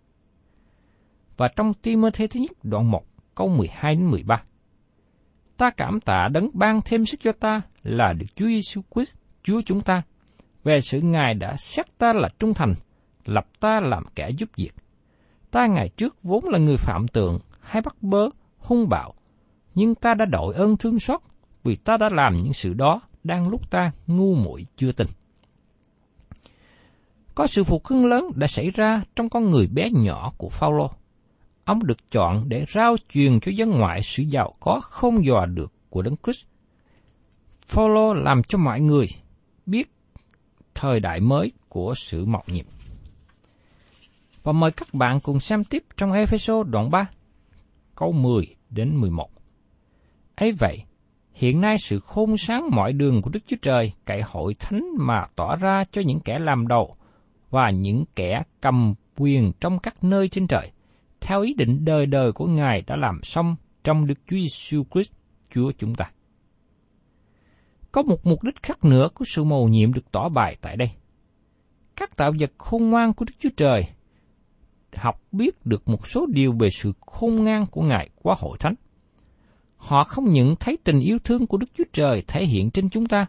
Và 1.37 1.47
trong 1.55 1.73
Timothy 1.73 2.27
thứ 2.27 2.39
nhất 2.39 2.51
đoạn 2.63 2.91
1, 2.91 3.03
câu 3.35 3.47
12 3.47 3.95
đến 3.95 4.05
13. 4.05 4.43
Ta 5.57 5.69
cảm 5.69 5.99
tạ 5.99 6.27
đấng 6.31 6.49
ban 6.53 6.81
thêm 6.85 7.05
sức 7.05 7.19
cho 7.23 7.31
ta 7.31 7.61
là 7.83 8.13
được 8.13 8.35
Chúa 8.35 8.47
Giêsu 8.47 8.81
Christ, 8.95 9.17
Chúa 9.43 9.61
chúng 9.65 9.81
ta, 9.81 10.01
về 10.63 10.81
sự 10.81 11.01
Ngài 11.01 11.33
đã 11.33 11.55
xét 11.57 11.97
ta 11.97 12.13
là 12.13 12.29
trung 12.39 12.53
thành, 12.53 12.73
lập 13.25 13.47
ta 13.59 13.79
làm 13.79 14.03
kẻ 14.15 14.29
giúp 14.29 14.49
việc. 14.55 14.71
Ta 15.51 15.67
ngày 15.67 15.89
trước 15.97 16.17
vốn 16.23 16.45
là 16.45 16.59
người 16.59 16.77
phạm 16.77 17.07
tượng, 17.07 17.39
hay 17.67 17.81
bắt 17.81 17.95
bớ, 18.01 18.29
hung 18.57 18.89
bạo, 18.89 19.13
nhưng 19.75 19.95
ta 19.95 20.13
đã 20.13 20.25
đội 20.25 20.55
ơn 20.55 20.77
thương 20.77 20.99
xót 20.99 21.21
vì 21.63 21.75
ta 21.75 21.97
đã 21.97 22.09
làm 22.11 22.43
những 22.43 22.53
sự 22.53 22.73
đó 22.73 23.01
đang 23.23 23.49
lúc 23.49 23.69
ta 23.69 23.91
ngu 24.07 24.35
muội 24.35 24.65
chưa 24.77 24.91
tin. 24.91 25.07
Có 27.35 27.47
sự 27.47 27.63
phục 27.63 27.85
hưng 27.85 28.05
lớn 28.05 28.31
đã 28.35 28.47
xảy 28.47 28.71
ra 28.71 29.03
trong 29.15 29.29
con 29.29 29.51
người 29.51 29.67
bé 29.67 29.89
nhỏ 29.93 30.31
của 30.37 30.49
Phaolô. 30.49 30.89
Ông 31.63 31.85
được 31.85 32.11
chọn 32.11 32.49
để 32.49 32.65
rao 32.73 32.95
truyền 33.09 33.39
cho 33.39 33.51
dân 33.51 33.69
ngoại 33.69 34.01
sự 34.03 34.23
giàu 34.23 34.53
có 34.59 34.79
không 34.83 35.25
dò 35.25 35.45
được 35.45 35.73
của 35.89 36.01
Đấng 36.01 36.15
Christ. 36.23 36.45
Phaolô 37.67 38.13
làm 38.13 38.43
cho 38.43 38.57
mọi 38.57 38.81
người 38.81 39.07
biết 39.65 39.91
thời 40.75 40.99
đại 40.99 41.19
mới 41.19 41.51
của 41.69 41.93
sự 41.97 42.25
mạo 42.25 42.43
nhiệm. 42.47 42.65
Và 44.43 44.51
mời 44.51 44.71
các 44.71 44.93
bạn 44.93 45.19
cùng 45.19 45.39
xem 45.39 45.63
tiếp 45.63 45.83
trong 45.97 46.11
Ephesos 46.11 46.67
đoạn 46.67 46.91
3, 46.91 47.07
câu 47.97 48.11
10 48.11 48.55
đến 48.69 48.95
11. 48.95 49.29
ấy 50.35 50.51
vậy, 50.51 50.83
hiện 51.33 51.61
nay 51.61 51.77
sự 51.79 51.99
khôn 51.99 52.37
sáng 52.37 52.69
mọi 52.71 52.93
đường 52.93 53.21
của 53.21 53.29
Đức 53.29 53.39
Chúa 53.47 53.57
Trời 53.61 53.93
cậy 54.05 54.21
hội 54.21 54.53
thánh 54.59 54.85
mà 54.97 55.23
tỏ 55.35 55.55
ra 55.55 55.83
cho 55.91 56.01
những 56.05 56.19
kẻ 56.19 56.39
làm 56.39 56.67
đầu 56.67 56.95
và 57.49 57.69
những 57.69 58.03
kẻ 58.15 58.43
cầm 58.61 58.93
quyền 59.17 59.51
trong 59.59 59.79
các 59.79 60.03
nơi 60.03 60.27
trên 60.27 60.47
trời, 60.47 60.71
theo 61.21 61.41
ý 61.41 61.53
định 61.53 61.85
đời 61.85 62.05
đời 62.05 62.31
của 62.31 62.45
Ngài 62.45 62.81
đã 62.87 62.95
làm 62.95 63.19
xong 63.23 63.55
trong 63.83 64.07
Đức 64.07 64.19
Chúa 64.27 64.37
Giêsu 64.37 64.83
Christ, 64.91 65.11
Chúa 65.53 65.71
chúng 65.77 65.95
ta. 65.95 66.11
Có 67.91 68.01
một 68.01 68.25
mục 68.25 68.43
đích 68.43 68.63
khác 68.63 68.85
nữa 68.85 69.09
của 69.13 69.25
sự 69.27 69.43
mầu 69.43 69.67
nhiệm 69.67 69.93
được 69.93 70.11
tỏ 70.11 70.29
bài 70.29 70.57
tại 70.61 70.77
đây. 70.77 70.91
Các 71.95 72.17
tạo 72.17 72.31
vật 72.39 72.51
khôn 72.57 72.89
ngoan 72.89 73.13
của 73.13 73.25
Đức 73.25 73.35
Chúa 73.39 73.49
Trời 73.57 73.83
học 74.95 75.21
biết 75.31 75.65
được 75.65 75.87
một 75.87 76.07
số 76.07 76.25
điều 76.25 76.53
về 76.59 76.69
sự 76.69 76.93
khôn 77.05 77.35
ngoan 77.35 77.65
của 77.65 77.81
Ngài 77.81 78.09
qua 78.15 78.35
hội 78.39 78.57
thánh. 78.57 78.75
Họ 79.77 80.03
không 80.03 80.31
những 80.31 80.55
thấy 80.59 80.77
tình 80.83 80.99
yêu 80.99 81.17
thương 81.23 81.47
của 81.47 81.57
Đức 81.57 81.67
Chúa 81.77 81.83
Trời 81.93 82.23
thể 82.27 82.45
hiện 82.45 82.71
trên 82.71 82.89
chúng 82.89 83.05
ta, 83.05 83.25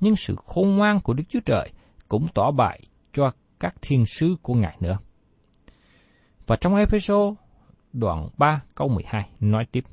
nhưng 0.00 0.16
sự 0.16 0.36
khôn 0.44 0.76
ngoan 0.76 1.00
của 1.00 1.14
Đức 1.14 1.24
Chúa 1.28 1.40
Trời 1.46 1.70
cũng 2.08 2.26
tỏ 2.34 2.50
bại 2.50 2.80
cho 3.14 3.30
các 3.60 3.74
thiên 3.82 4.04
sứ 4.06 4.36
của 4.42 4.54
Ngài 4.54 4.76
nữa. 4.80 4.98
Và 6.46 6.56
trong 6.56 6.74
Ephesos 6.74 7.36
đoạn 7.92 8.28
3 8.38 8.62
câu 8.74 8.88
12 8.88 9.30
nói 9.40 9.66
tiếp. 9.72 9.84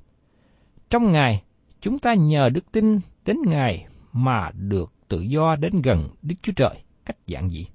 Trong 0.89 1.11
Ngài, 1.11 1.43
chúng 1.81 1.99
ta 1.99 2.13
nhờ 2.13 2.49
đức 2.49 2.71
tin 2.71 2.99
đến 3.25 3.37
Ngài 3.45 3.87
mà 4.13 4.51
được 4.53 4.93
tự 5.07 5.21
do 5.21 5.55
đến 5.55 5.81
gần 5.81 6.09
Đức 6.21 6.35
Chúa 6.41 6.53
Trời 6.55 6.83
cách 7.05 7.17
dạng 7.27 7.49
gì. 7.49 7.67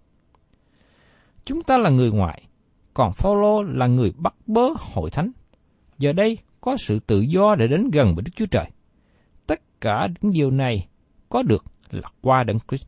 Chúng 1.44 1.62
ta 1.62 1.78
là 1.78 1.90
người 1.90 2.10
ngoại, 2.10 2.42
còn 2.94 3.12
Phaolô 3.12 3.62
là 3.62 3.86
người 3.86 4.12
bắt 4.16 4.34
bớ 4.46 4.68
hội 4.76 5.10
thánh. 5.10 5.30
Giờ 5.98 6.12
đây 6.12 6.38
có 6.60 6.76
sự 6.76 6.98
tự 6.98 7.20
do 7.20 7.54
để 7.54 7.66
đến 7.66 7.90
gần 7.90 8.14
với 8.14 8.22
Đức 8.22 8.30
Chúa 8.36 8.46
Trời. 8.46 8.70
Tất 9.46 9.80
cả 9.80 10.08
những 10.20 10.32
điều 10.32 10.50
này 10.50 10.88
có 11.28 11.42
được 11.42 11.64
là 11.90 12.08
qua 12.20 12.44
Đấng 12.44 12.58
Christ. 12.68 12.86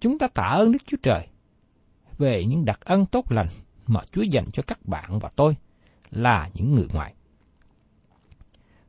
Chúng 0.00 0.18
ta 0.18 0.26
tạ 0.26 0.42
ơn 0.42 0.72
Đức 0.72 0.82
Chúa 0.86 0.96
Trời 1.02 1.26
về 2.18 2.44
những 2.44 2.64
đặc 2.64 2.80
ân 2.80 3.06
tốt 3.06 3.32
lành 3.32 3.48
mà 3.86 4.00
Chúa 4.12 4.22
dành 4.22 4.44
cho 4.52 4.62
các 4.66 4.86
bạn 4.86 5.18
và 5.18 5.30
tôi 5.36 5.56
là 6.10 6.50
những 6.54 6.74
người 6.74 6.86
ngoại. 6.92 7.14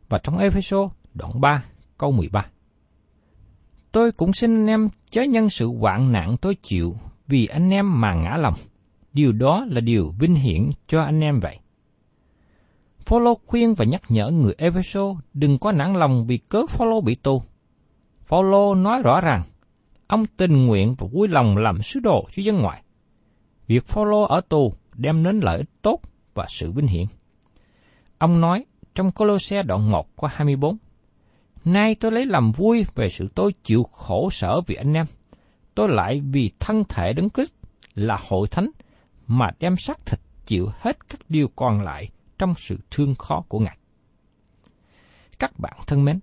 Và 0.10 0.20
trong 0.24 0.38
Epheso 0.38 0.90
đoạn 1.14 1.42
3 1.42 1.64
câu 1.98 2.12
13 2.12 2.46
Tôi 3.92 4.12
cũng 4.12 4.34
xin 4.34 4.56
anh 4.56 4.68
em 4.68 4.90
chớ 5.10 5.22
nhân 5.22 5.50
sự 5.50 5.68
hoạn 5.68 6.12
nạn 6.12 6.36
tôi 6.42 6.56
chịu 6.56 6.96
vì 7.28 7.46
anh 7.46 7.70
em 7.70 8.02
mà 8.02 8.14
ngã 8.14 8.38
lòng. 8.38 8.54
Điều 9.14 9.32
đó 9.32 9.66
là 9.70 9.82
điều 9.82 10.14
vinh 10.20 10.36
hiển 10.36 10.70
cho 10.88 11.02
anh 11.02 11.22
em 11.22 11.40
vậy. 11.40 11.60
Phaolô 13.06 13.40
khuyên 13.46 13.74
và 13.74 13.86
nhắc 13.86 14.02
nhở 14.10 14.30
người 14.32 14.54
Ephesos 14.58 15.18
đừng 15.34 15.58
có 15.58 15.72
nản 15.72 15.94
lòng 15.94 16.26
vì 16.28 16.38
cớ 16.38 16.66
Phaolô 16.70 17.02
bị 17.02 17.16
tù. 17.16 17.44
Phaolô 18.24 18.76
nói 18.76 19.02
rõ 19.04 19.22
ràng, 19.22 19.44
ông 20.08 20.26
tình 20.38 20.66
nguyện 20.66 20.96
và 20.98 21.08
vui 21.12 21.28
lòng 21.28 21.58
làm 21.58 21.82
sứ 21.82 22.00
đồ 22.00 22.28
cho 22.36 22.44
dân 22.44 22.58
ngoại. 22.58 22.84
Việc 23.68 23.88
Phaolô 23.88 24.24
ở 24.24 24.42
tù 24.50 24.74
đem 24.96 25.24
đến 25.24 25.40
lợi 25.40 25.58
ích 25.58 25.70
tốt 25.82 26.00
và 26.34 26.46
sự 26.50 26.72
vinh 26.72 26.88
hiển. 26.88 27.06
Ông 28.18 28.42
nói 28.42 28.66
trong 28.96 29.12
Colosse 29.12 29.64
đoạn 29.64 29.92
1 29.92 30.16
có 30.16 30.30
24, 30.32 30.78
Nay 31.66 31.96
tôi 31.96 32.12
lấy 32.12 32.26
làm 32.26 32.52
vui 32.52 32.86
về 32.96 33.10
sự 33.10 33.28
tôi 33.36 33.54
chịu 33.64 33.84
khổ 33.84 34.30
sở 34.30 34.62
vì 34.62 34.76
anh 34.76 34.94
em. 34.94 35.06
Tôi 35.76 35.90
lại 35.90 36.22
vì 36.32 36.52
thân 36.60 36.84
thể 36.90 37.14
đấng 37.14 37.30
Christ 37.30 37.54
là 37.96 38.18
hội 38.28 38.48
thánh 38.48 38.72
mà 39.32 39.50
đem 39.60 39.78
xác 39.78 40.06
thịt 40.06 40.20
chịu 40.46 40.70
hết 40.80 41.10
các 41.10 41.20
điều 41.30 41.48
còn 41.56 41.82
lại 41.82 42.10
trong 42.38 42.54
sự 42.58 42.78
thương 42.92 43.16
khó 43.16 43.44
của 43.48 43.60
Ngài. 43.60 43.78
Các 45.40 45.60
bạn 45.60 45.74
thân 45.88 46.06
mến, 46.06 46.20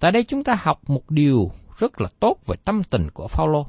tại 0.00 0.12
đây 0.12 0.24
chúng 0.24 0.44
ta 0.44 0.56
học 0.60 0.90
một 0.90 1.10
điều 1.10 1.50
rất 1.78 2.00
là 2.00 2.08
tốt 2.20 2.36
về 2.46 2.56
tâm 2.64 2.82
tình 2.90 3.10
của 3.10 3.28
Phaolô. 3.28 3.66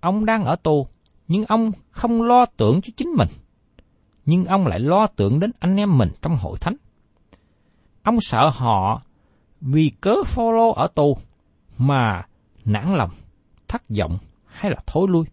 Ông 0.00 0.24
đang 0.24 0.44
ở 0.44 0.56
tù, 0.56 0.86
nhưng 1.28 1.44
ông 1.44 1.70
không 1.90 2.22
lo 2.22 2.46
tưởng 2.46 2.80
cho 2.82 2.92
chính 2.96 3.08
mình, 3.08 3.28
nhưng 4.26 4.44
ông 4.44 4.66
lại 4.66 4.80
lo 4.80 5.06
tưởng 5.06 5.40
đến 5.40 5.50
anh 5.58 5.76
em 5.76 5.98
mình 5.98 6.10
trong 6.22 6.36
hội 6.36 6.58
thánh. 6.60 6.76
Ông 8.02 8.20
sợ 8.20 8.50
họ 8.54 9.02
vì 9.60 9.92
cớ 10.00 10.14
Phaolô 10.26 10.72
ở 10.72 10.86
tù 10.94 11.18
mà 11.78 12.22
nản 12.64 12.94
lòng, 12.94 13.10
thất 13.68 13.82
vọng 13.98 14.18
hay 14.46 14.70
là 14.70 14.78
thối 14.86 15.08
lui. 15.08 15.24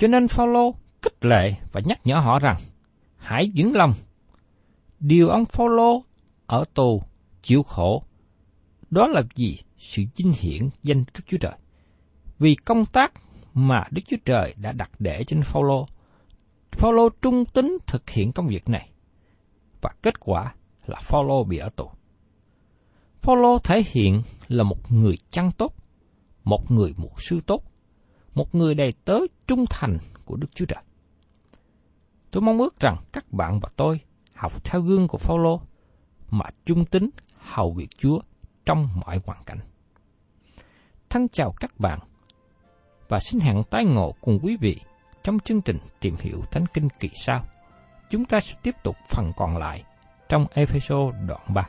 Cho 0.00 0.08
nên 0.08 0.28
Phaolô 0.28 0.74
kích 1.02 1.24
lệ 1.24 1.54
và 1.72 1.80
nhắc 1.84 2.00
nhở 2.04 2.14
họ 2.14 2.38
rằng 2.38 2.56
hãy 3.16 3.50
vững 3.54 3.76
lòng. 3.76 3.92
Điều 5.00 5.28
ông 5.28 5.44
Phaolô 5.44 6.04
ở 6.46 6.64
tù 6.74 7.02
chịu 7.42 7.62
khổ 7.62 8.02
đó 8.90 9.06
là 9.06 9.22
gì? 9.34 9.58
Sự 9.78 10.02
vinh 10.16 10.32
hiển 10.40 10.68
danh 10.82 11.04
Đức 11.14 11.20
Chúa 11.26 11.36
Trời. 11.40 11.52
Vì 12.38 12.54
công 12.54 12.86
tác 12.86 13.12
mà 13.54 13.84
Đức 13.90 14.02
Chúa 14.06 14.16
Trời 14.24 14.54
đã 14.56 14.72
đặt 14.72 14.90
để 14.98 15.24
trên 15.24 15.42
Phaolô. 15.42 15.86
Phaolô 16.72 17.08
trung 17.22 17.44
tín 17.44 17.78
thực 17.86 18.10
hiện 18.10 18.32
công 18.32 18.46
việc 18.46 18.68
này 18.68 18.90
và 19.80 19.90
kết 20.02 20.20
quả 20.20 20.54
là 20.86 21.00
Phaolô 21.02 21.44
bị 21.44 21.58
ở 21.58 21.68
tù. 21.76 21.90
Phaolô 23.22 23.58
thể 23.58 23.82
hiện 23.86 24.22
là 24.48 24.64
một 24.64 24.92
người 24.92 25.16
chăn 25.30 25.50
tốt, 25.50 25.74
một 26.44 26.70
người 26.70 26.94
mục 26.96 27.22
sư 27.22 27.40
tốt, 27.46 27.69
một 28.34 28.54
người 28.54 28.74
đầy 28.74 28.92
tớ 29.04 29.18
trung 29.46 29.64
thành 29.70 29.98
của 30.24 30.36
Đức 30.36 30.48
Chúa 30.54 30.64
Trời. 30.64 30.82
Tôi 32.30 32.42
mong 32.42 32.58
ước 32.58 32.80
rằng 32.80 32.96
các 33.12 33.32
bạn 33.32 33.60
và 33.60 33.68
tôi 33.76 34.00
học 34.34 34.64
theo 34.64 34.80
gương 34.80 35.08
của 35.08 35.18
Phaolô 35.18 35.60
mà 36.30 36.44
trung 36.66 36.84
tín 36.84 37.10
hầu 37.38 37.72
việc 37.72 37.88
Chúa 37.98 38.20
trong 38.64 38.88
mọi 39.06 39.20
hoàn 39.26 39.44
cảnh. 39.44 39.58
Thân 41.10 41.28
chào 41.28 41.54
các 41.60 41.80
bạn 41.80 41.98
và 43.08 43.18
xin 43.18 43.40
hẹn 43.40 43.62
tái 43.70 43.84
ngộ 43.84 44.14
cùng 44.20 44.38
quý 44.42 44.56
vị 44.56 44.80
trong 45.22 45.38
chương 45.38 45.60
trình 45.60 45.78
tìm 46.00 46.14
hiểu 46.20 46.42
Thánh 46.50 46.64
Kinh 46.74 46.88
kỳ 47.00 47.08
sau. 47.14 47.44
Chúng 48.10 48.24
ta 48.24 48.40
sẽ 48.40 48.54
tiếp 48.62 48.74
tục 48.82 48.96
phần 49.08 49.32
còn 49.36 49.56
lại 49.56 49.84
trong 50.28 50.46
Ephesos 50.54 51.14
đoạn 51.28 51.40
3. 51.54 51.68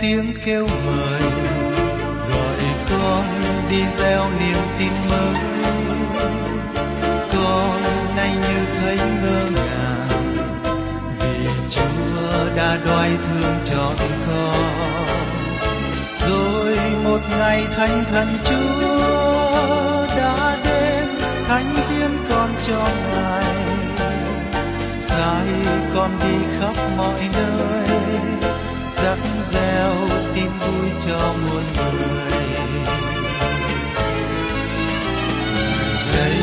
Tiếng 0.00 0.34
kêu 0.44 0.66
mời, 0.86 1.22
gọi 2.30 2.58
con 2.90 3.24
đi 3.70 3.82
gieo 3.98 4.30
niềm 4.40 4.58
tin 4.78 4.92
mới 5.10 5.34
con 7.32 7.82
nay 8.16 8.36
như 8.36 8.64
thấy 8.80 8.96
ngơ 8.96 9.44
ngàng, 9.54 10.36
vì 11.18 11.48
chúa 11.70 12.56
đã 12.56 12.78
đoái 12.86 13.10
thương 13.22 13.54
chọn 13.64 13.96
con. 14.26 15.00
Rồi 16.28 16.78
một 17.04 17.20
ngày 17.38 17.66
thánh 17.76 18.04
thần 18.12 18.28
chúa 18.44 20.06
đã 20.16 20.56
đến, 20.64 21.08
thánh 21.48 21.74
hiến 21.74 22.10
con 22.30 22.48
cho 22.66 22.88
ngài. 23.12 23.54
Dạy 25.00 25.76
con 25.94 26.10
đi 26.22 26.58
khắp 26.58 26.74
mọi 26.96 27.20
nơi 27.32 27.89
vui 30.70 30.90
cho 31.06 31.34
muôn 31.42 31.62
người. 31.76 32.32
Đây 36.14 36.36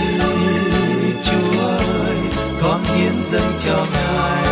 chúa 1.24 1.62
ơi, 1.62 2.18
con 2.62 2.84
hiến 2.84 3.22
dâng 3.32 3.52
cho 3.60 3.86
ngài. 3.94 4.48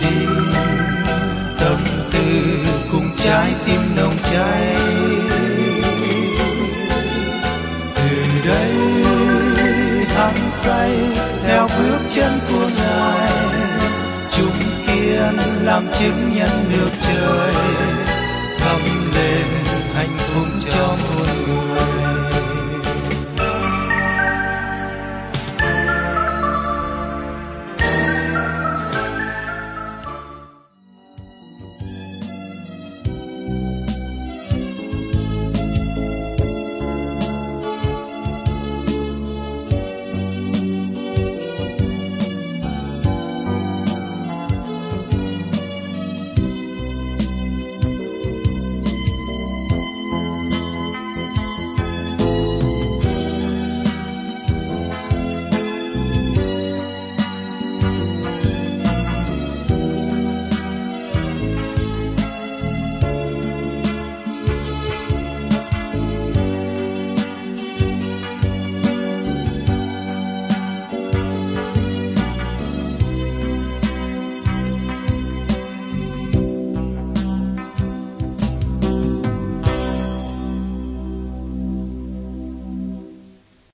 Niềm 0.00 0.52
tin, 0.52 0.52
tâm 1.60 1.78
tư 2.12 2.18
cùng 2.92 3.10
trái 3.16 3.54
tim 3.66 3.80
nồng 3.96 4.16
cháy. 4.32 4.76
Từ 7.94 8.48
đây, 8.48 8.72
hăng 10.08 10.50
say 10.50 10.90
theo 11.46 11.68
bước 11.78 11.98
chân 12.08 12.40
của 12.48 12.68
ngài 12.76 13.49
làm 15.62 15.86
chứng 15.98 16.30
nhân 16.34 16.70
được 16.70 16.90
trời. 17.00 17.99